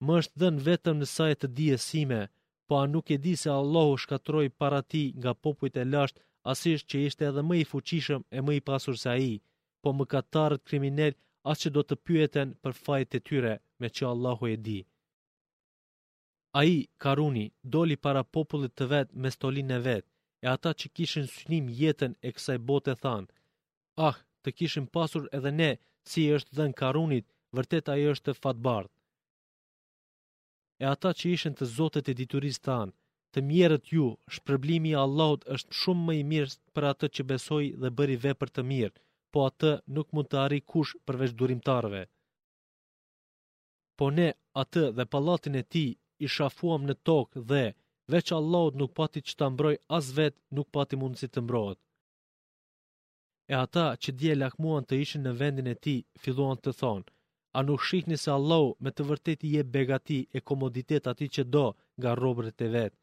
më 0.05 0.15
është 0.21 0.39
dhënë 0.41 0.63
vetëm 0.69 0.99
në 1.01 1.05
sa 1.15 1.25
e 1.33 1.35
të 1.43 1.47
sime, 1.87 2.21
po 2.67 2.73
a 2.81 2.85
nuk 2.93 3.07
e 3.15 3.17
di 3.23 3.33
se 3.41 3.49
Allahu 3.59 3.93
shkatroi 4.03 4.47
para 4.59 4.81
ti 4.91 5.03
nga 5.21 5.31
popujt 5.43 5.75
e 5.81 5.85
lashtë, 5.93 6.19
asish 6.51 6.83
që 6.89 6.97
ishte 7.07 7.23
edhe 7.29 7.41
më 7.49 7.55
i 7.61 7.65
fuqishëm 7.71 8.21
e 8.37 8.39
më 8.45 8.51
i 8.59 8.61
pasur 8.67 8.95
se 9.03 9.09
ai, 9.15 9.35
po 9.81 9.89
mëkatarët 9.97 10.63
kriminell 10.67 11.15
as 11.49 11.57
që 11.61 11.69
do 11.75 11.81
të 11.87 11.95
pyeten 12.05 12.49
për 12.61 12.73
fajet 12.83 13.11
e 13.17 13.19
tyre, 13.27 13.53
me 13.79 13.87
që 13.95 14.03
Allahu 14.13 14.45
e 14.55 14.57
di. 14.65 14.79
A 16.59 16.61
i, 16.75 16.77
Karuni, 17.03 17.45
doli 17.73 17.95
para 18.05 18.23
popullit 18.35 18.73
të 18.77 18.85
vetë 18.91 19.17
me 19.21 19.29
stolin 19.35 19.71
e 19.77 19.79
vetë, 19.87 20.07
e 20.45 20.47
ata 20.55 20.71
që 20.79 20.87
kishin 20.95 21.27
synim 21.35 21.65
jetën 21.81 22.13
e 22.27 22.29
kësaj 22.35 22.57
bote 22.69 22.93
thanë, 23.03 23.29
ah, 24.07 24.17
të 24.43 24.49
kishin 24.57 24.85
pasur 24.95 25.23
edhe 25.37 25.51
ne, 25.59 25.71
si 26.09 26.21
është 26.37 26.55
dhe 26.57 26.65
në 26.69 26.77
Karunit, 26.81 27.25
vërtet 27.57 27.89
a 27.91 27.95
i 28.03 28.07
është 28.13 28.37
fatbardh 28.43 28.91
e 30.81 30.85
ata 30.93 31.11
që 31.17 31.25
ishen 31.35 31.55
të 31.57 31.65
zotet 31.77 32.09
e 32.11 32.15
dituris 32.19 32.59
tanë, 32.67 32.93
të 33.33 33.43
mjerët 33.49 33.87
ju, 33.95 34.07
shpërblimi 34.35 34.91
Allahut 35.03 35.45
është 35.55 35.77
shumë 35.79 36.03
më 36.07 36.15
i 36.19 36.23
mirë 36.31 36.57
për 36.75 36.87
atë 36.91 37.09
që 37.15 37.25
besoi 37.31 37.71
dhe 37.81 37.91
bëri 37.97 38.17
vepër 38.25 38.51
të 38.53 38.65
mirë, 38.71 38.93
po 39.31 39.45
atë 39.49 39.71
nuk 39.95 40.13
mund 40.13 40.29
të 40.31 40.39
arri 40.43 40.61
kush 40.73 40.93
përveç 41.07 41.33
durimtarve. 41.39 42.03
Po 43.97 44.09
ne, 44.19 44.27
atë 44.63 44.83
dhe 44.97 45.07
palatin 45.15 45.55
e 45.61 45.63
ti, 45.73 45.85
i 46.25 46.27
shafuam 46.35 46.85
në 46.87 46.95
tokë 47.09 47.43
dhe, 47.51 47.63
veç 48.13 48.27
Allahut 48.39 48.77
nuk 48.81 48.93
pati 48.99 49.21
që 49.27 49.33
të 49.39 49.49
mbroj 49.53 49.75
as 49.97 50.13
vetë, 50.19 50.39
nuk 50.57 50.67
pati 50.77 50.95
mundësi 51.01 51.27
të 51.33 51.41
mbrojt. 51.45 51.79
E 53.51 53.55
ata 53.65 53.85
që 54.01 54.09
dje 54.19 54.37
lakmuan 54.39 54.83
të 54.85 55.01
ishin 55.03 55.21
në 55.25 55.33
vendin 55.41 55.69
e 55.73 55.75
ti, 55.85 55.97
filluan 56.23 56.57
të 56.63 56.71
thonë, 56.81 57.09
a 57.53 57.61
nuk 57.63 57.79
shihni 57.87 58.17
se 58.17 58.31
Allah 58.33 58.65
me 58.83 58.91
të 58.91 59.05
vërtet 59.09 59.43
i 59.47 59.51
jep 59.55 59.67
begati 59.75 60.17
e 60.37 60.41
komoditet 60.49 61.07
ati 61.11 61.27
që 61.35 61.43
do 61.55 61.65
nga 61.99 62.11
robrët 62.21 62.59
e 62.65 62.67
vetë, 62.75 62.97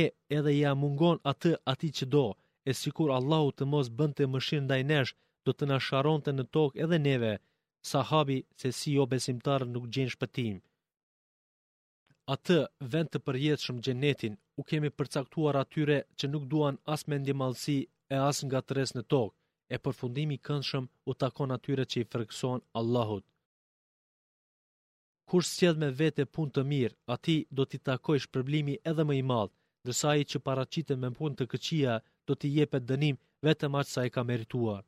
e 0.00 0.02
edhe 0.36 0.52
ja 0.58 0.72
mungon 0.82 1.18
atë 1.32 1.52
ati 1.72 1.88
që 1.98 2.04
do, 2.14 2.26
e 2.68 2.72
sikur 2.82 3.10
Allahu 3.18 3.50
të 3.56 3.64
mos 3.72 3.88
bënd 3.98 4.16
të 4.18 4.28
mëshirë 4.34 4.64
ndaj 4.66 4.82
nesh, 4.92 5.12
do 5.44 5.50
të 5.56 5.64
nasharon 5.72 6.20
të 6.22 6.32
në 6.36 6.44
tokë 6.54 6.80
edhe 6.84 6.98
neve, 7.08 7.32
sahabi 7.90 8.38
se 8.60 8.72
si 8.78 8.90
jo 8.98 9.04
besimtarë 9.12 9.70
nuk 9.72 9.86
gjenë 9.94 10.12
shpëtim. 10.14 10.58
Atë 12.34 12.58
vend 12.92 13.08
të 13.10 13.18
përjetë 13.26 13.64
shumë 13.66 13.84
gjenetin, 13.86 14.34
u 14.60 14.62
kemi 14.68 14.90
përcaktuar 14.98 15.56
atyre 15.62 15.98
që 16.18 16.30
nuk 16.32 16.44
duan 16.52 16.76
as 16.94 17.06
me 17.08 17.16
ndimalsi 17.22 17.78
e 18.14 18.16
as 18.28 18.44
nga 18.46 18.60
të 18.62 18.72
res 18.78 18.92
në 18.94 19.02
tokë, 19.12 19.34
e 19.74 19.76
përfundimi 19.84 20.36
këndshëm 20.46 20.84
u 21.10 21.12
takon 21.22 21.50
atyre 21.56 21.84
që 21.90 21.96
i 22.02 22.08
frekson 22.12 22.58
Allahut. 22.80 23.24
Kur 25.30 25.42
sjell 25.44 25.76
me 25.80 25.88
vete 26.00 26.24
punë 26.36 26.52
të 26.56 26.62
mirë, 26.72 26.96
aty 27.14 27.32
do 27.56 27.64
t'i 27.70 27.78
takoj 27.88 28.18
shpërblimi 28.24 28.74
edhe 28.92 29.04
më 29.08 29.14
i 29.22 29.24
madh, 29.30 29.52
ndërsa 29.86 30.12
ai 30.12 30.22
që 30.30 30.38
paraqitet 30.46 31.00
me 31.02 31.10
punë 31.18 31.38
të 31.40 31.44
këqija 31.54 31.94
do 32.30 32.34
t'i 32.40 32.48
jepet 32.56 32.86
dënim 32.92 33.16
vetëm 33.48 33.72
aqë 33.80 33.92
sa 33.96 34.04
e 34.08 34.12
ka 34.14 34.22
merituar. 34.30 34.84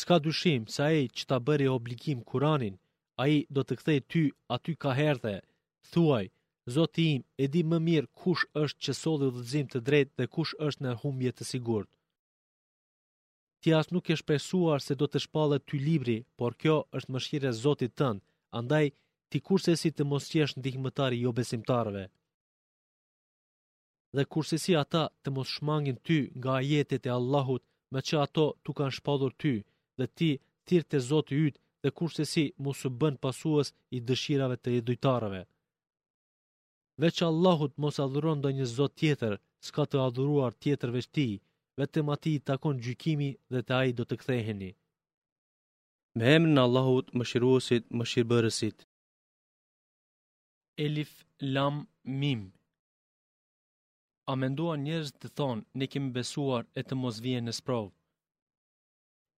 S'ka 0.00 0.16
dyshim 0.24 0.62
se 0.76 0.82
ai 0.86 1.04
që 1.18 1.22
ta 1.30 1.36
bëri 1.48 1.68
obligim 1.78 2.24
Kur'anin, 2.32 2.80
ai 3.24 3.34
do 3.58 3.62
të 3.68 3.74
kthej 3.80 4.00
ty 4.10 4.22
aty 4.56 4.72
ka 4.82 4.90
herthe. 5.00 5.36
Thuaj, 5.92 6.26
Zoti 6.74 7.04
im, 7.14 7.22
e 7.42 7.44
di 7.52 7.62
më 7.70 7.78
mirë 7.88 8.10
kush 8.20 8.44
është 8.62 8.78
që 8.86 8.92
solli 9.02 9.28
udhëzim 9.30 9.66
të 9.70 9.78
drejtë 9.88 10.12
dhe 10.18 10.26
kush 10.34 10.52
është 10.66 10.82
në 10.84 10.90
humbje 11.02 11.32
të 11.36 11.44
sigurt. 11.50 11.90
Ti 13.62 13.68
as 13.80 13.86
nuk 13.94 14.10
e 14.12 14.16
shpresuar 14.20 14.80
se 14.86 14.92
do 15.00 15.06
të 15.10 15.18
shpallet 15.24 15.62
ty 15.70 15.78
libri, 15.88 16.18
por 16.38 16.50
kjo 16.60 16.76
është 17.00 17.12
mëshira 17.16 17.48
e 17.54 17.58
Zotit 17.64 17.94
tënd 18.02 18.20
andaj 18.50 18.90
ti 19.28 19.40
kurse 19.44 19.74
si 19.80 19.90
të 19.92 20.04
mos 20.10 20.28
qesh 20.32 20.54
ndihmëtar 20.58 21.12
i 21.16 21.20
jo 21.24 21.32
besimtarve. 21.38 22.04
Dhe 24.16 24.24
kurse 24.34 24.58
si 24.64 24.76
ata 24.84 25.02
të 25.22 25.30
mos 25.36 25.48
shmangin 25.56 25.98
ty 26.06 26.18
nga 26.38 26.50
ajetet 26.62 27.04
e 27.06 27.10
Allahut 27.18 27.62
me 27.92 28.00
që 28.08 28.14
ato 28.26 28.46
tu 28.64 28.70
kanë 28.78 28.94
shpadhur 28.98 29.32
ty 29.42 29.52
dhe 29.98 30.06
ti 30.18 30.30
tirë 30.66 30.88
të 30.90 30.98
zotë 31.08 31.34
ytë 31.46 31.60
dhe 31.82 31.92
kurse 31.98 32.24
si 32.32 32.44
mos 32.64 32.80
u 32.88 32.90
bën 33.00 33.16
pasuës 33.24 33.68
i 33.96 33.98
dëshirave 34.08 34.56
të 34.60 34.68
edujtarave. 34.78 35.42
Veç 37.02 37.16
Allahut 37.30 37.72
mos 37.82 37.96
adhuron 38.04 38.40
do 38.44 38.50
një 38.56 38.66
zot 38.76 38.92
tjetër, 39.00 39.34
s'ka 39.66 39.82
të 39.90 39.96
adhuruar 40.06 40.52
tjetër 40.62 40.90
veç 40.96 41.06
ti, 41.16 41.28
vetëm 41.80 42.06
ati 42.14 42.30
i 42.38 42.44
takon 42.50 42.80
gjykimi 42.84 43.28
dhe 43.52 43.60
të 43.66 43.72
aji 43.80 43.92
do 43.98 44.04
të 44.08 44.14
ktheheni 44.22 44.70
me 46.16 46.24
emrin 46.34 46.56
e 46.58 46.62
Allahut, 46.62 47.10
Mëshiruesit, 47.14 47.84
Mëshirbërësit. 47.92 48.84
Elif 50.78 51.12
Lam 51.54 51.86
Mim. 52.04 52.42
A 54.30 54.34
menduan 54.42 54.84
njerëz 54.86 55.12
të 55.20 55.30
thonë, 55.38 55.64
ne 55.78 55.86
kemi 55.92 56.10
besuar 56.16 56.64
e 56.74 56.82
të 56.86 56.94
mos 57.02 57.20
vjen 57.24 57.46
në 57.48 57.54
sprov. 57.60 57.90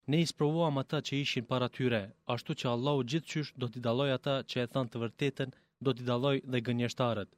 Ne 0.09 0.19
i 0.21 0.25
sprovuam 0.31 0.77
ata 0.81 0.99
që 1.07 1.19
ishin 1.23 1.45
para 1.51 1.67
tyre, 1.75 2.01
ashtu 2.35 2.53
që 2.59 2.71
Allahu 2.73 3.05
gjithçysh 3.11 3.51
do 3.61 3.67
t'i 3.69 3.81
dalloj 3.87 4.11
ata 4.15 4.35
që 4.49 4.63
e 4.65 4.67
thanë 4.73 4.91
të 4.91 5.01
vërtetën, 5.03 5.49
do 5.85 5.91
t'i 5.95 6.07
dalloj 6.11 6.35
dhe 6.51 6.63
gënjeshtarët. 6.67 7.31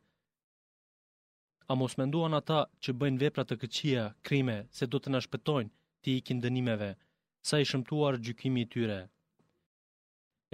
A 1.72 1.74
mos 1.82 1.98
menduan 2.00 2.34
ata 2.42 2.60
që 2.84 2.96
bëjnë 3.02 3.22
vepra 3.26 3.44
të 3.48 3.56
këqija, 3.64 4.06
krime, 4.28 4.58
se 4.78 4.86
do 4.92 4.98
të 5.00 5.10
na 5.14 5.20
shpëtojnë, 5.26 5.74
ti 6.04 6.18
ikin 6.22 6.42
dënimeve, 6.46 6.92
sa 7.48 7.60
i 7.62 7.68
shëmtuar 7.72 8.20
gjykimi 8.26 8.66
i 8.66 8.72
tyre. 8.76 9.02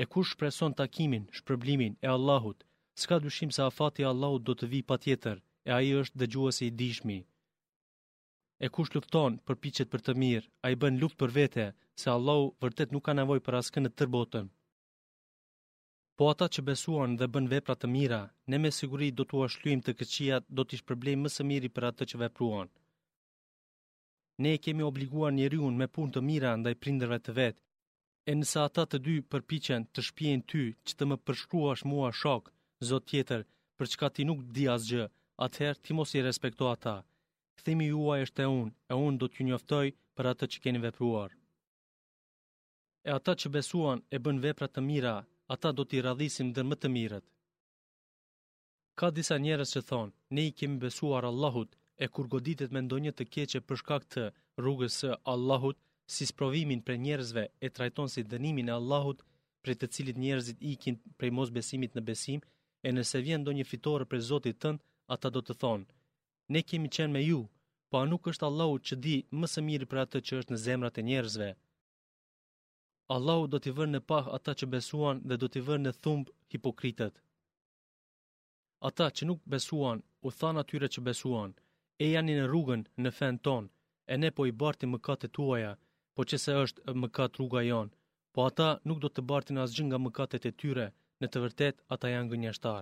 E 0.02 0.04
kush 0.12 0.30
shpreson 0.34 0.74
takimin, 0.80 1.26
shpërblimin 1.38 1.94
e 2.06 2.08
Allahut, 2.16 2.60
s'ka 3.02 3.16
dyshim 3.24 3.50
se 3.56 3.62
afati 3.70 4.04
Allahut 4.12 4.44
do 4.50 4.54
të 4.60 4.66
vi 4.74 4.80
pa 4.90 4.96
tjetër, 5.04 5.38
e 5.68 5.72
aji 5.78 5.98
është 6.02 6.20
dëgjuesi 6.22 6.64
i 6.70 6.76
dishmi. 6.82 7.18
E 8.66 8.68
kush 8.76 8.94
lufton 8.96 9.34
për 9.46 9.56
piqet 9.64 9.92
për 9.92 10.02
të 10.06 10.14
mirë, 10.22 10.48
a 10.64 10.68
i 10.74 10.80
bën 10.82 11.00
luft 11.02 11.20
për 11.24 11.32
vete, 11.40 11.66
se 12.02 12.08
Allahu 12.16 12.48
vërtet 12.64 12.94
nuk 12.96 13.04
ka 13.10 13.14
nevoj 13.20 13.42
për 13.48 13.60
askën 13.60 13.86
e 13.90 13.96
tërbotën. 13.98 14.26
botën. 14.26 14.52
Po 16.18 16.24
ata 16.34 16.48
që 16.54 16.62
besuan 16.70 17.18
dhe 17.20 17.28
bën 17.34 17.48
vepra 17.54 17.76
të 17.82 17.88
mira, 17.96 18.22
ne 18.50 18.58
me 18.62 18.70
siguri 18.80 19.10
do 19.20 19.24
të 19.28 19.34
ashtlujim 19.48 19.82
të 19.84 19.92
këqia 20.00 20.38
do 20.56 20.62
t'ish 20.66 20.86
problem 20.90 21.18
mësë 21.26 21.44
miri 21.52 21.70
për 21.76 21.84
atë 21.90 22.04
që 22.10 22.16
vepruan. 22.24 22.70
Ne 24.44 24.52
kemi 24.64 24.84
obliguar 24.92 25.32
njeriun 25.34 25.74
me 25.80 25.88
pun 25.96 26.08
të 26.12 26.20
mira 26.30 26.52
ndaj 26.60 26.76
prinderve 26.84 27.18
të 27.24 27.32
vetë, 27.40 27.62
E 28.30 28.34
nësa 28.40 28.62
ata 28.70 28.84
të 28.90 28.98
dy 29.06 29.14
përpichen 29.34 29.86
të 29.98 30.02
shpjen 30.08 30.42
ty 30.52 30.64
që 30.90 30.94
të 30.98 31.06
më 31.10 31.16
përshkruash 31.28 31.82
mua 31.92 32.10
shok, 32.22 32.52
zot 32.90 33.08
tjetër, 33.12 33.46
për 33.78 33.86
çka 33.94 34.08
ti 34.16 34.26
nuk 34.30 34.44
di 34.58 34.66
asgjë, 34.76 35.06
atëherë 35.46 35.82
ti 35.86 35.96
mos 35.98 36.14
i 36.14 36.22
respekto 36.28 36.68
ata. 36.76 36.94
Këthimi 37.58 37.88
juaj 37.88 38.20
është 38.28 38.46
e 38.46 38.48
unë, 38.60 38.74
e 38.92 38.94
unë 39.08 39.20
do 39.24 39.28
t'ju 39.32 39.48
njoftoj 39.48 39.88
për 40.18 40.30
atë 40.34 40.46
që 40.52 40.62
keni 40.66 40.84
vepruar. 40.86 41.32
E 43.10 43.12
ata 43.18 43.34
që 43.42 43.54
besuan 43.58 44.06
e 44.16 44.22
bën 44.26 44.44
vepra 44.46 44.68
të 44.72 44.82
mira, 44.92 45.16
ata 45.54 45.70
do 45.78 45.84
t'i 45.90 46.06
radhisim 46.08 46.54
dhe 46.56 46.68
më 46.70 46.76
të 46.82 46.88
mirët. 46.98 47.26
Ka 49.00 49.08
disa 49.18 49.42
njerës 49.46 49.74
që 49.74 49.82
thonë, 49.90 50.14
ne 50.36 50.42
i 50.52 50.56
kemi 50.60 50.78
besuar 50.86 51.24
Allahut, 51.32 51.72
e 52.04 52.06
kur 52.14 52.26
goditet 52.36 52.70
me 52.74 52.82
ndonjë 52.86 53.14
të 53.18 53.24
keqe 53.34 53.60
për 53.68 53.78
shkak 53.82 54.10
të 54.14 54.24
rrugës 54.62 54.94
së 55.02 55.12
Allahut, 55.34 55.80
si 56.12 56.26
sprovimin 56.32 56.80
për 56.88 56.96
njerëzve 57.06 57.44
e 57.66 57.70
trajton 57.76 58.08
si 58.10 58.24
dënimin 58.32 58.70
e 58.70 58.76
Allahut 58.80 59.20
për 59.64 59.76
të 59.82 59.88
cilit 59.96 60.18
njerëzit 60.24 60.60
ikin 60.72 60.96
prej 61.18 61.30
mos 61.38 61.50
besimit 61.58 61.94
në 61.96 62.02
besim, 62.10 62.40
e 62.88 62.90
nëse 62.96 63.18
vjen 63.26 63.44
do 63.46 63.52
një 63.58 63.66
fitore 63.72 64.06
për 64.12 64.20
Zotit 64.30 64.58
tënë, 64.64 64.80
ata 65.14 65.28
do 65.36 65.42
të 65.46 65.54
thonë, 65.62 65.88
ne 66.54 66.60
kemi 66.70 66.90
qenë 66.96 67.14
me 67.14 67.22
ju, 67.30 67.42
po 67.90 67.96
a 68.02 68.06
nuk 68.12 68.24
është 68.32 68.46
Allahu 68.50 68.76
që 68.88 68.96
di 69.06 69.16
më 69.40 69.48
së 69.54 69.62
mirë 69.68 69.88
për 69.92 70.00
atë 70.04 70.20
që 70.28 70.40
është 70.40 70.54
në 70.54 70.60
zemrat 70.66 70.96
e 70.98 71.04
njerëzve. 71.10 71.50
Allahu 73.16 73.46
do 73.54 73.58
t'i 73.62 73.72
vërë 73.78 73.92
në 73.94 74.02
pah 74.10 74.26
ata 74.38 74.52
që 74.60 74.66
besuan 74.76 75.18
dhe 75.30 75.36
do 75.42 75.48
t'i 75.52 75.62
vërë 75.68 75.82
në 75.84 75.92
thumb 76.04 76.26
hipokritet. 76.54 77.16
Ata 78.90 79.06
që 79.16 79.24
nuk 79.30 79.42
besuan, 79.54 79.98
u 80.28 80.32
than 80.40 80.60
atyre 80.62 80.88
që 80.96 81.00
besuan, 81.10 81.52
e 82.04 82.06
janë 82.14 82.34
në 82.40 82.46
rrugën 82.50 82.82
në 83.04 83.10
fen 83.20 83.36
ton, 83.46 83.64
e 84.12 84.18
ne 84.22 84.30
po 84.36 84.42
i 84.52 84.58
barti 84.64 84.86
më 84.90 84.98
tuaja, 85.38 85.74
po 86.20 86.26
që 86.30 86.38
se 86.44 86.54
është 86.62 86.94
mëkat 87.02 87.38
rruga 87.40 87.62
jonë, 87.64 87.92
po 88.36 88.44
ata 88.50 88.66
nuk 88.90 88.98
do 89.04 89.10
të 89.12 89.22
bartin 89.30 89.60
asgjën 89.66 89.86
nga 89.90 90.00
mëkatet 90.06 90.48
e 90.50 90.56
tyre, 90.62 90.88
në 91.22 91.28
të 91.32 91.42
vërtet 91.46 91.76
ata 91.96 92.08
janë 92.14 92.30
nga 92.42 92.74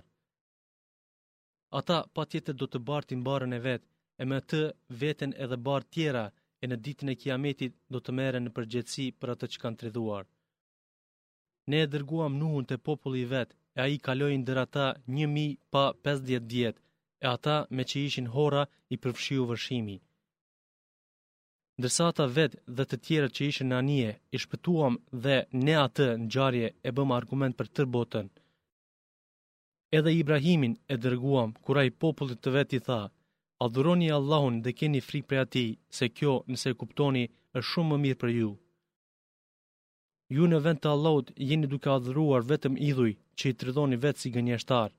Ata 1.78 1.98
pa 2.14 2.22
tjetët 2.30 2.58
do 2.60 2.66
të 2.72 2.78
bartin 2.88 3.20
barën 3.28 3.52
e 3.58 3.64
vetë, 3.66 3.86
e 4.20 4.24
me 4.30 4.38
të 4.50 4.60
vetën 5.00 5.32
edhe 5.44 5.58
barë 5.68 5.88
tjera, 5.94 6.24
e 6.62 6.64
në 6.70 6.76
ditën 6.84 7.08
e 7.12 7.18
kiametit 7.22 7.72
do 7.92 7.98
të 8.02 8.10
meren 8.18 8.42
në 8.44 8.50
përgjëtësi 8.56 9.06
për 9.20 9.28
atë 9.34 9.46
që 9.52 9.60
kanë 9.62 9.76
të 9.78 9.82
rriduar. 9.86 10.24
Ne 11.70 11.78
e 11.84 11.90
dërguam 11.92 12.38
nuhun 12.40 12.64
të 12.66 12.76
populli 12.88 13.22
vetë, 13.34 13.54
e 13.76 13.78
a 13.84 13.86
i 13.94 14.00
kalojnë 14.06 14.46
dër 14.48 14.58
ata 14.66 14.86
njëmi 15.14 15.46
pa 15.72 15.84
50 16.08 16.50
djetë, 16.54 16.80
e 17.24 17.26
ata 17.36 17.56
me 17.76 17.82
që 17.90 17.96
ishin 18.08 18.32
hora 18.36 18.62
i 18.94 19.00
përfshiu 19.02 19.46
vërshimi 19.52 19.98
ndërsa 21.78 22.04
ata 22.10 22.24
vetë 22.36 22.60
dhe 22.76 22.84
të 22.90 22.96
tjerët 23.06 23.34
që 23.38 23.42
ishin 23.50 23.68
në 23.70 23.76
anije, 23.80 24.10
i 24.34 24.38
shpëtuam 24.44 24.94
dhe 25.26 25.34
ne 25.66 25.74
atë 25.86 26.06
në 26.22 26.26
gjarje 26.34 26.68
e 26.88 26.94
bëm 26.96 27.12
argument 27.18 27.54
për 27.58 27.68
tër 27.76 27.86
botën. 27.96 28.26
Edhe 29.98 30.14
Ibrahimin 30.22 30.74
e 30.92 30.96
dërguam, 31.04 31.52
kura 31.64 31.82
i 31.88 31.92
popullit 32.02 32.40
të 32.42 32.50
vetë 32.56 32.76
i 32.80 32.84
tha, 32.88 32.98
adhuroni 33.66 34.08
Allahun 34.18 34.56
dhe 34.64 34.74
keni 34.80 35.04
frik 35.08 35.24
për 35.30 35.42
ati, 35.44 35.66
se 35.98 36.10
kjo 36.16 36.34
nëse 36.50 36.74
kuptoni 36.80 37.22
është 37.58 37.70
shumë 37.70 37.90
më 37.92 37.98
mirë 38.06 38.20
për 38.24 38.32
ju. 38.38 38.50
Ju 40.36 40.44
në 40.50 40.58
vend 40.66 40.80
të 40.82 40.88
Allahut 40.96 41.30
jeni 41.52 41.70
duke 41.74 41.88
adhuruar 41.94 42.48
vetëm 42.52 42.74
idhuj 42.90 43.12
që 43.38 43.44
i 43.52 43.56
tërdoni 43.60 43.96
vetë 44.04 44.20
si 44.24 44.32
gënjeshtar. 44.34 44.90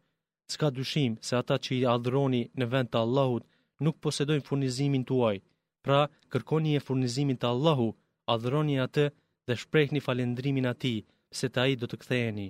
Ska 0.53 0.67
dyshim 0.79 1.19
se 1.27 1.33
ata 1.41 1.55
që 1.65 1.71
i 1.81 1.85
adhuroni 1.95 2.43
në 2.59 2.65
vend 2.71 2.89
të 2.93 2.97
Allahut 3.03 3.43
nuk 3.85 3.99
posedojnë 4.05 4.47
furnizimin 4.47 5.03
tuaj, 5.11 5.35
uaj, 5.37 5.37
Pra, 5.85 5.99
kërkoni 6.33 6.75
e 6.77 6.81
furnizimin 6.85 7.37
të 7.39 7.47
Allahu, 7.53 7.89
adhëroni 8.33 8.75
atë 8.85 9.05
dhe 9.47 9.59
shprehni 9.63 10.01
falendrimin 10.05 10.67
ati, 10.73 10.95
se 11.39 11.45
të 11.49 11.61
aji 11.65 11.75
do 11.83 11.87
të 11.91 11.97
ktheheni. 12.01 12.47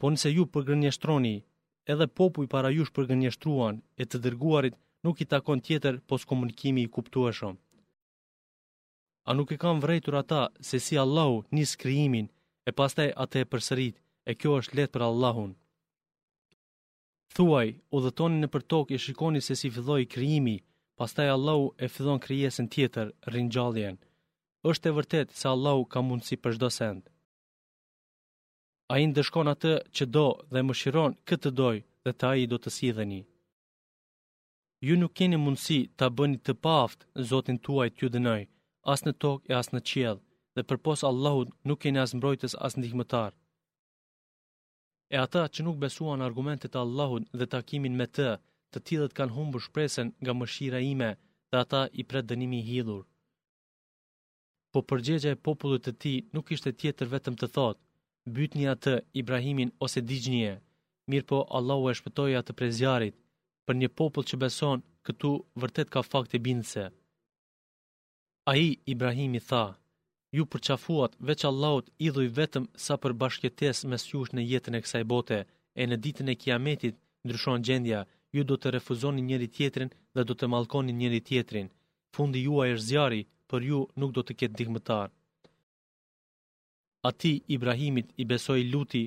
Po 0.00 0.10
nëse 0.12 0.30
ju 0.36 0.44
përgënjështroni, 0.54 1.34
edhe 1.94 2.08
popu 2.18 2.44
i 2.44 2.50
para 2.54 2.70
jush 2.76 2.92
përgënjështruan 2.98 3.76
e 4.00 4.02
të 4.06 4.16
dërguarit 4.24 4.74
nuk 5.04 5.16
i 5.24 5.28
takon 5.32 5.62
tjetër 5.66 6.00
pos 6.08 6.26
komunikimi 6.30 6.82
i 6.84 6.92
kuptueshëm. 6.96 7.54
A 9.28 9.30
nuk 9.38 9.48
e 9.54 9.60
kam 9.62 9.78
vrejtur 9.84 10.14
ata 10.22 10.42
se 10.68 10.76
si 10.86 10.94
Allahu 11.04 11.36
njës 11.54 11.72
kriimin 11.82 12.26
e 12.68 12.70
pastaj 12.78 13.08
atë 13.24 13.36
e 13.42 13.48
përsërit 13.52 13.96
e 14.30 14.32
kjo 14.40 14.50
është 14.60 14.76
letë 14.78 14.92
për 14.94 15.06
Allahun. 15.10 15.50
Thuaj, 17.34 17.68
u 17.94 17.96
dhe 18.04 18.12
tonin 18.18 18.46
e 18.46 18.52
për 18.54 18.62
tokë 18.72 18.94
e 18.96 19.02
shikoni 19.04 19.40
se 19.46 19.54
si 19.60 19.68
fidhoj 19.76 20.02
kriimi, 20.14 20.56
pastaj 20.98 21.28
Allahu 21.36 21.66
e 21.84 21.86
fëdhon 21.94 22.20
krijesën 22.26 22.68
tjetër, 22.74 23.06
ringjalljen. 23.34 23.96
Është 24.70 24.86
e 24.90 24.96
vërtet 24.98 25.28
se 25.40 25.46
Allahu 25.54 25.82
ka 25.92 25.98
mundësi 26.08 26.36
për 26.42 26.52
çdo 26.56 26.68
send. 26.78 27.02
A 28.92 28.94
i 29.04 29.06
ndëshkon 29.10 29.50
atë 29.54 29.74
që 29.96 30.04
do 30.16 30.26
dhe 30.52 30.60
më 30.66 30.74
shiron 30.80 31.12
këtë 31.28 31.50
doj 31.60 31.76
dhe 32.04 32.12
të 32.20 32.30
i 32.42 32.50
do 32.50 32.56
të 32.62 32.70
si 32.76 32.88
dhe 32.96 33.04
një. 33.12 33.22
Ju 34.86 34.94
nuk 35.00 35.14
keni 35.18 35.38
mundësi 35.44 35.80
të 35.98 36.06
bëni 36.16 36.38
të 36.44 36.52
paft 36.66 37.00
zotin 37.30 37.58
tuaj 37.66 37.88
t'ju 37.94 38.08
dënoj, 38.14 38.42
as 38.92 39.00
në 39.06 39.12
tokë 39.22 39.46
e 39.50 39.54
as 39.60 39.68
në 39.72 39.80
qjedh, 39.90 40.20
dhe 40.54 40.62
për 40.68 40.78
posë 40.84 41.06
Allahut 41.10 41.50
nuk 41.68 41.78
keni 41.82 41.98
as 42.04 42.14
mbrojtës 42.16 42.54
as 42.66 42.74
ndihmëtar. 42.78 43.32
E 45.14 45.16
ata 45.26 45.42
që 45.52 45.60
nuk 45.64 45.76
besuan 45.84 46.20
argumentet 46.28 46.80
Allahut 46.84 47.24
dhe 47.38 47.46
takimin 47.54 47.94
me 48.00 48.06
të, 48.16 48.28
të 48.74 48.82
tjilët 48.86 49.14
kanë 49.18 49.34
humbur 49.36 49.62
shpresen 49.66 50.12
nga 50.22 50.32
mëshira 50.38 50.80
ime 50.92 51.10
dhe 51.50 51.56
ata 51.64 51.82
i 52.00 52.02
predënimi 52.10 52.28
dënimi 52.60 52.66
hidhur. 52.68 53.02
Po 54.72 54.78
përgjegja 54.90 55.30
e 55.34 55.40
popullit 55.46 55.82
të 55.86 55.92
ti 56.02 56.14
nuk 56.34 56.46
ishte 56.54 56.70
tjetër 56.80 57.06
vetëm 57.14 57.34
të 57.38 57.46
thotë, 57.56 57.82
një 58.58 58.66
atë 58.74 58.94
Ibrahimin 59.20 59.70
ose 59.84 60.00
digjnje, 60.10 60.52
mirë 61.10 61.28
po 61.30 61.38
Allahu 61.56 61.84
e 61.90 61.94
shpëtoj 61.98 62.30
atë 62.40 62.52
prezjarit, 62.58 63.14
për 63.66 63.74
një 63.80 63.88
popull 63.98 64.26
që 64.30 64.36
beson 64.42 64.78
këtu 65.06 65.30
vërtet 65.60 65.88
ka 65.94 66.00
fakt 66.12 66.32
e 66.36 66.40
bindëse. 66.46 66.84
A 68.50 68.52
i 68.66 68.68
Ibrahimi 68.92 69.40
tha, 69.50 69.64
ju 70.36 70.42
përqafuat 70.52 71.12
veç 71.28 71.40
Allahut 71.50 71.86
idhuj 72.06 72.28
vetëm 72.40 72.64
sa 72.84 72.94
për 73.02 73.12
bashkjetes 73.20 73.78
mes 73.90 74.02
jush 74.10 74.32
në 74.34 74.42
jetën 74.50 74.78
e 74.78 74.82
kësaj 74.84 75.04
bote, 75.12 75.38
e 75.80 75.82
në 75.86 75.96
ditën 76.04 76.28
e 76.32 76.38
kiametit 76.42 76.94
ndryshon 77.26 77.64
gjendja, 77.66 78.00
ju 78.34 78.42
do 78.48 78.56
të 78.60 78.70
refuzoni 78.76 79.22
njëri 79.28 79.46
tjetrin 79.56 79.90
dhe 80.14 80.22
do 80.28 80.34
të 80.38 80.46
malkoni 80.54 80.92
njëri 81.00 81.20
tjetrin. 81.28 81.68
Fundi 82.14 82.40
juaj 82.46 82.72
është 82.76 82.88
zjari, 82.90 83.22
për 83.48 83.60
ju 83.68 83.78
nuk 84.00 84.10
do 84.16 84.22
të 84.26 84.32
ketë 84.38 84.56
dihmëtar. 84.60 85.08
Ati 87.10 87.32
Ibrahimit 87.56 88.08
i 88.16 88.24
besoi 88.32 88.62
luti, 88.72 89.04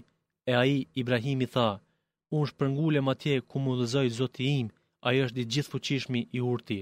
e 0.51 0.53
ai 0.63 0.75
Ibrahimi 1.01 1.47
tha, 1.55 1.69
unë 2.36 2.49
shpërngulem 2.51 3.08
atje 3.13 3.34
ku 3.49 3.58
më 3.63 3.71
dhëzoj 3.79 4.08
zoti 4.19 4.43
im, 4.62 4.67
a 5.05 5.10
është 5.23 5.39
i 5.43 5.47
gjithë 5.53 5.71
fuqishmi 5.73 6.21
i 6.38 6.39
urti. 6.53 6.79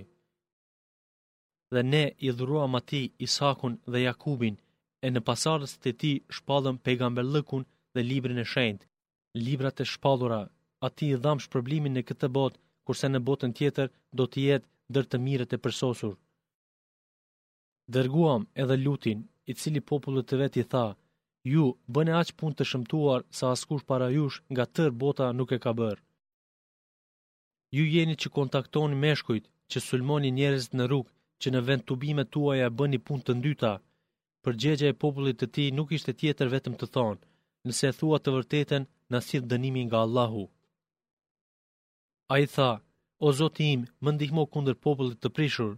Dhe 1.74 1.82
ne 1.92 2.04
i 2.28 2.30
dhuruam 2.38 2.74
ati 2.80 3.02
Isakun 3.26 3.74
dhe 3.92 4.04
Jakubin, 4.08 4.56
e 5.06 5.08
në 5.12 5.20
pasarës 5.28 5.74
të 5.82 5.90
ti 6.02 6.14
shpallëm 6.38 6.78
lëkun 7.36 7.64
dhe 7.94 8.02
librin 8.10 8.44
e 8.44 8.48
shendë, 8.54 8.86
librat 9.46 9.78
e 9.84 9.86
shpallura 9.94 10.42
ati 10.86 11.10
i 11.10 11.18
dham 11.24 11.40
shpërblimin 11.44 11.96
në 11.98 12.04
këtë 12.10 12.30
bot, 12.38 12.58
kurse 12.88 13.10
në 13.10 13.20
botën 13.28 13.54
tjetër 13.58 13.90
do 14.20 14.26
të 14.34 14.44
jetë 14.48 14.70
dërë 14.96 15.10
të 15.14 15.18
mirët 15.28 15.56
e 15.58 15.62
përsosur. 15.66 16.16
Dërguam 17.96 18.46
edhe 18.64 18.78
lutin, 18.86 19.24
i 19.50 19.54
cili 19.62 19.82
popullet 19.92 20.26
të 20.30 20.40
vet 20.42 20.58
i 20.62 20.66
tha, 20.74 20.86
ju 21.54 21.66
bëne 21.96 22.14
aqë 22.22 22.38
pun 22.40 22.54
të 22.56 22.64
shëmtuar 22.72 23.24
sa 23.38 23.52
askush 23.56 23.86
para 23.92 24.08
jush 24.18 24.42
nga 24.54 24.66
tër 24.76 24.92
bota 25.04 25.32
nuk 25.38 25.52
e 25.56 25.60
ka 25.64 25.72
bërë. 25.80 26.02
Ju 27.76 27.84
jeni 27.96 28.16
që 28.22 28.34
kontaktoni 28.38 29.00
meshkujt, 29.06 29.46
që 29.72 29.78
sulmoni 29.88 30.30
njerëzit 30.40 30.74
në 30.78 30.86
rrugë, 30.88 31.12
që 31.42 31.48
në 31.52 31.60
vend 31.68 31.84
tua 31.90 32.24
tuaja 32.36 32.68
bëni 32.80 33.00
pun 33.08 33.20
të 33.26 33.34
ndyta. 33.40 33.74
Përgjegja 34.46 34.88
e 34.92 34.98
popullit 35.04 35.38
të 35.40 35.48
ti 35.56 35.66
nuk 35.78 35.90
ishte 35.98 36.14
tjetër 36.20 36.48
vetëm 36.56 36.74
të 36.80 36.86
thonë, 36.96 37.22
nëse 37.68 37.90
thua 38.00 38.18
të 38.22 38.30
vërteten, 38.38 38.84
në 39.12 39.18
sidhë 39.28 39.50
dënimi 39.52 39.82
nga 39.88 39.98
Allahu. 40.06 40.46
A 42.34 42.36
i 42.44 42.48
tha, 42.54 42.70
o 43.26 43.30
zoti 43.40 43.66
im, 43.76 43.82
më 44.04 44.10
ndihmo 44.16 44.44
kunder 44.54 44.76
popullit 44.86 45.20
të 45.24 45.30
prishur. 45.36 45.74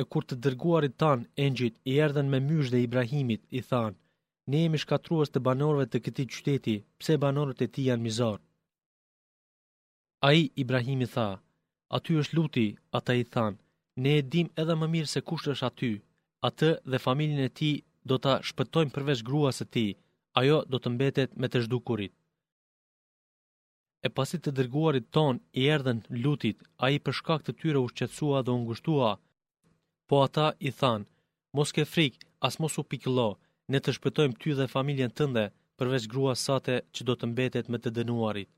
E 0.00 0.02
kur 0.12 0.24
të 0.26 0.36
dërguarit 0.44 0.94
tanë, 1.02 1.26
engjit, 1.46 1.74
i 1.90 1.92
erdhen 2.04 2.30
me 2.34 2.38
mysh 2.48 2.70
dhe 2.72 2.78
Ibrahimit, 2.86 3.42
i 3.58 3.60
thanë, 3.70 3.98
ne 4.50 4.58
jemi 4.62 4.80
shkatruas 4.82 5.32
të 5.32 5.42
banorve 5.48 5.84
të 5.90 5.98
këti 6.04 6.24
qyteti, 6.34 6.76
pse 7.00 7.18
banorët 7.24 7.64
e 7.66 7.68
ti 7.74 7.88
janë 7.88 8.04
mizar. 8.06 8.38
A 10.28 10.30
i, 10.40 10.42
Ibrahimi 10.64 11.08
tha, 11.14 11.26
aty 11.98 12.12
është 12.22 12.36
luti, 12.38 12.66
ata 12.98 13.18
i 13.22 13.26
thanë, 13.34 13.58
ne 14.04 14.12
e 14.20 14.24
dim 14.32 14.48
edhe 14.62 14.78
më 14.82 14.86
mirë 14.94 15.12
se 15.14 15.24
kush 15.30 15.48
është 15.54 15.68
aty, 15.70 15.92
atë 16.50 16.70
dhe 16.92 17.02
familin 17.08 17.42
e 17.48 17.50
ti 17.58 17.72
do 18.12 18.16
të 18.22 18.38
shpëtojmë 18.50 18.94
përveç 18.98 19.26
gruas 19.30 19.60
e 19.64 19.66
ti, 19.74 19.86
ajo 20.42 20.58
do 20.72 20.78
të 20.82 20.88
mbetet 20.94 21.38
me 21.42 21.46
të 21.50 21.66
zhdukurit. 21.66 22.14
E 24.06 24.08
pasi 24.16 24.38
të 24.40 24.52
dërguarit 24.58 25.06
ton 25.16 25.38
i 25.60 25.64
erdhen 25.74 25.98
lutit, 26.24 26.62
a 26.84 26.88
i 26.96 26.98
përshka 27.06 27.34
këtë 27.40 27.54
tyre 27.62 27.80
u 27.84 27.88
shqetsua 27.92 28.42
dhe 28.46 28.52
ungushtua. 28.58 29.10
Po 30.08 30.20
ata 30.26 30.46
i 30.68 30.70
than, 30.80 31.02
mos 31.56 31.72
ke 31.76 31.84
frik, 31.94 32.14
as 32.48 32.56
mos 32.62 32.78
u 32.80 32.84
pikëllo, 32.92 33.28
ne 33.72 33.78
të 33.82 33.92
shpëtojmë 33.96 34.38
ty 34.40 34.54
dhe 34.60 34.70
familjen 34.76 35.12
tënde, 35.18 35.44
përveç 35.78 36.06
grua 36.12 36.34
sate 36.46 36.76
që 36.94 37.04
do 37.08 37.14
të 37.18 37.28
mbetet 37.32 37.68
me 37.72 37.78
të 37.82 37.92
dënuarit. 37.98 38.50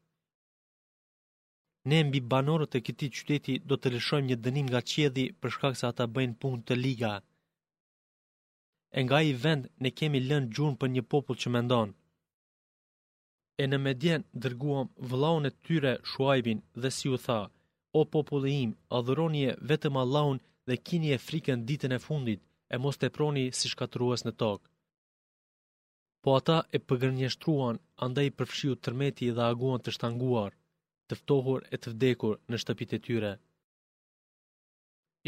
Ne 1.90 1.98
mbi 2.06 2.20
banorët 2.32 2.76
e 2.78 2.82
këti 2.86 3.08
qyteti 3.16 3.54
do 3.70 3.76
të 3.78 3.90
lëshojmë 3.94 4.28
një 4.30 4.36
dënim 4.44 4.66
nga 4.70 4.80
qjedi 4.90 5.24
për 5.40 5.50
shkak 5.56 5.78
se 5.78 5.86
ata 5.88 6.04
bëjnë 6.14 6.38
pun 6.42 6.62
të 6.66 6.74
liga. 6.84 7.12
E 8.98 9.00
nga 9.06 9.18
i 9.22 9.32
vend 9.42 9.66
ne 9.82 9.90
kemi 9.98 10.20
lënë 10.28 10.52
gjurën 10.54 10.78
për 10.80 10.92
një 10.94 11.02
popull 11.12 11.40
që 11.44 11.52
mendonë 11.56 11.94
e 13.62 13.66
në 13.70 13.78
medjen 13.84 14.22
dërguam 14.42 14.88
vëllaun 15.10 15.46
e 15.50 15.52
tyre 15.66 15.92
shuajvin 16.12 16.60
dhe 16.82 16.90
si 16.96 17.06
u 17.14 17.18
tha, 17.26 17.40
o 17.98 18.00
populli 18.14 18.54
im, 18.64 18.70
adhëronje 18.98 19.50
vetëm 19.70 19.98
Allahun 20.02 20.40
dhe 20.68 20.80
kini 20.86 21.08
e 21.16 21.22
frikën 21.26 21.60
ditën 21.68 21.94
e 21.96 22.00
fundit, 22.06 22.40
e 22.74 22.76
mos 22.82 22.96
të 22.98 23.08
proni 23.16 23.44
si 23.58 23.66
shkatrues 23.72 24.24
në 24.26 24.32
tokë. 24.40 24.66
Po 26.22 26.30
ata 26.38 26.58
e 26.76 26.78
përgërnjështruan, 26.88 27.76
andaj 28.06 28.28
përfshiu 28.38 28.74
tërmeti 28.84 29.28
dhe 29.36 29.44
aguan 29.52 29.80
të 29.82 29.90
shtanguar, 29.96 30.52
tëftohur 31.08 31.60
e 31.74 31.76
të 31.82 31.88
vdekur 31.94 32.36
në 32.50 32.60
shtëpit 32.62 32.90
e 32.96 33.02
tyre. 33.06 33.32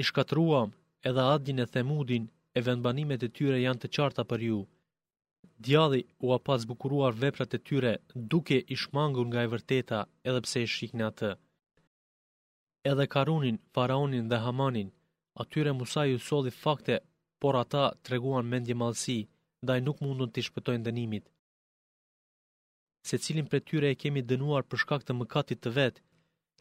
I 0.01 0.03
shkatruam 0.09 0.69
edhe 1.09 1.23
adjin 1.35 1.59
e 1.65 1.71
themudin 1.75 2.25
e 2.57 2.59
vendbanimet 2.67 3.27
e 3.27 3.31
tyre 3.37 3.59
janë 3.67 3.83
të 3.83 3.89
qarta 3.97 4.23
për 4.31 4.41
ju, 4.49 4.61
Djalli 5.67 6.05
u 6.19 6.33
a 6.33 6.39
pas 6.39 6.67
bukuruar 6.67 7.13
veprat 7.23 7.55
e 7.55 7.59
tyre 7.59 7.93
duke 8.15 8.59
i 8.75 8.77
shmangur 8.83 9.27
nga 9.29 9.41
e 9.45 9.51
vërteta 9.55 9.99
edhe 10.29 10.41
pse 10.45 10.61
i 10.65 10.69
shikën 10.75 11.03
atë. 11.11 11.31
Edhe 12.91 13.05
Karunin, 13.15 13.57
Faraonin 13.75 14.27
dhe 14.31 14.39
Hamanin, 14.45 14.91
atyre 15.43 15.73
Musa 15.79 16.03
ju 16.11 16.19
soli 16.29 16.53
fakte, 16.63 16.97
por 17.41 17.55
ata 17.65 17.85
treguan 18.05 18.47
mendje 18.53 18.75
malësi, 18.81 19.19
da 19.67 19.73
i 19.79 19.85
nuk 19.87 20.03
mundun 20.05 20.31
të 20.31 20.37
i 20.43 20.47
shpëtojnë 20.49 20.87
dënimit. 20.89 21.25
Se 23.09 23.17
cilin 23.25 23.47
për 23.53 23.61
tyre 23.69 23.89
e 23.95 23.99
kemi 24.03 24.27
dënuar 24.31 24.63
për 24.69 24.79
shkak 24.85 25.03
të 25.07 25.13
mëkatit 25.21 25.59
të 25.65 25.71
vetë, 25.79 26.03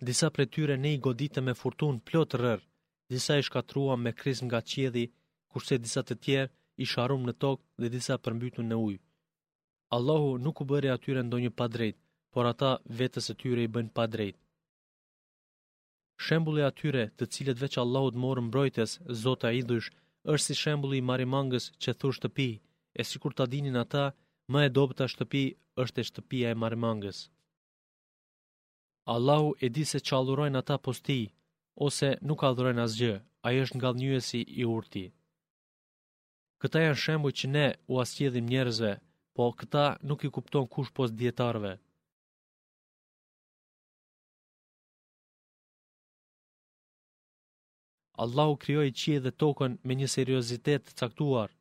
disa 0.09 0.27
për 0.35 0.47
tyre 0.55 0.75
ne 0.83 0.93
i 0.95 1.01
goditë 1.09 1.39
me 1.45 1.57
furtun 1.63 1.99
plotë 2.09 2.37
rërë, 2.45 2.67
disa 3.15 3.33
i 3.41 3.47
shkatrua 3.49 3.95
me 4.05 4.11
kriz 4.21 4.39
nga 4.47 4.59
qiedhi, 4.71 5.05
kurse 5.51 5.79
disa 5.85 6.01
të 6.07 6.15
tjerë 6.25 6.51
i 6.81 6.85
sharum 6.89 7.25
në 7.29 7.33
tokë 7.43 7.81
dhe 7.83 7.89
disa 7.95 8.15
përmbytun 8.27 8.69
në 8.73 8.77
ujë. 8.85 9.01
Allahu 9.97 10.31
nuk 10.45 10.61
u 10.61 10.65
bëri 10.71 10.89
atyre 10.93 11.21
ndonjë 11.27 11.51
pa 11.59 11.67
drejt, 11.75 11.97
por 12.33 12.49
ata 12.51 12.69
vetës 13.01 13.27
e 13.31 13.35
tyre 13.41 13.65
i 13.67 13.71
bën 13.75 13.91
pa 13.97 14.05
drejt. 14.13 14.37
Shembulli 16.25 16.63
atyre 16.65 17.03
të 17.17 17.27
cilët 17.33 17.61
veç 17.63 17.77
Allahu 17.83 18.09
të 18.15 18.21
morë 18.23 18.43
mbrojtes, 18.47 18.91
Zota 19.23 19.51
Idhush, 19.59 19.91
është 20.33 20.45
si 20.47 20.55
shembulli 20.63 20.97
i 21.01 21.05
marimangës 21.09 21.67
që 21.81 21.93
thur 21.99 22.13
shtëpi, 22.17 22.49
e 22.99 23.01
si 23.09 23.19
kur 23.21 23.33
ta 23.37 23.45
dinin 23.53 23.77
ata, 23.83 24.05
më 24.51 24.59
e 24.67 24.69
dobëta 24.77 25.05
shtëpi 25.13 25.43
është 25.83 26.01
e 26.03 26.07
shtëpia 26.09 26.49
e 26.53 26.59
marimangës. 26.63 27.17
Allahu 29.15 29.49
e 29.61 29.67
di 29.75 29.83
se 29.91 29.99
që 30.07 30.15
ata 30.61 30.77
posti, 30.85 31.19
ose 31.85 32.09
nuk 32.27 32.39
adhrojnë 32.49 32.81
asgjë, 32.85 33.13
a 33.45 33.47
është 33.61 33.75
nga 33.77 33.89
dhënyësi 33.95 34.41
i 34.61 34.63
urti. 34.77 35.05
Këta 36.63 36.81
janë 36.81 36.97
shembuj 37.03 37.29
që 37.39 37.47
ne 37.53 37.61
u 37.93 37.97
asjedhim 38.01 38.45
njerëzve, 38.51 38.89
po 39.35 39.45
këta 39.61 39.81
nuk 40.09 40.21
i 40.23 40.29
kupton 40.35 40.67
kush 40.75 40.91
pos 40.99 41.09
djetarve. 41.21 41.71
Allahu 48.25 48.55
krijoi 48.63 48.93
qiell 49.01 49.25
dhe 49.25 49.33
tokën 49.43 49.75
me 49.87 49.97
një 50.01 50.07
seriozitet 50.15 50.85
të 50.87 50.95
caktuar. 51.01 51.51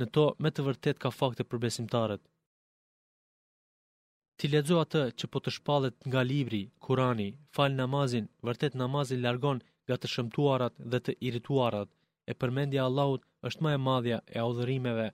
Në 0.00 0.08
to 0.14 0.24
me 0.44 0.52
të 0.54 0.64
vërtet 0.70 1.04
ka 1.04 1.12
fakte 1.18 1.44
për 1.50 1.62
besimtarët. 1.66 2.22
Ti 4.38 4.50
lexo 4.54 4.80
atë 4.86 5.04
që 5.18 5.30
po 5.34 5.42
të 5.44 5.54
shpallet 5.58 6.08
nga 6.10 6.24
libri, 6.32 6.62
Kurani, 6.86 7.28
fal 7.56 7.76
namazin, 7.82 8.32
vërtet 8.48 8.80
namazi 8.84 9.20
largon 9.26 9.60
nga 9.88 10.00
të 10.00 10.12
shëmtuarat 10.14 10.82
dhe 10.94 11.02
të 11.04 11.18
irrituarat 11.28 11.92
e 12.32 12.34
përmendja 12.42 12.80
Allahut 12.86 13.28
është 13.50 13.64
më 13.66 13.74
e 13.74 13.80
madhja 13.84 14.18
e 14.40 14.44
udhërimeve. 14.50 15.06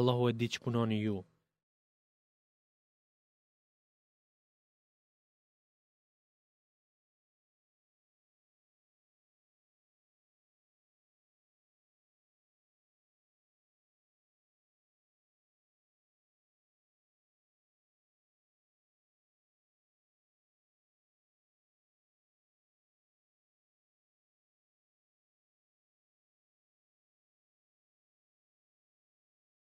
Allahu 0.00 0.30
e 0.32 0.38
di 0.42 0.52
ç'punoni 0.58 1.04
ju. 1.08 1.22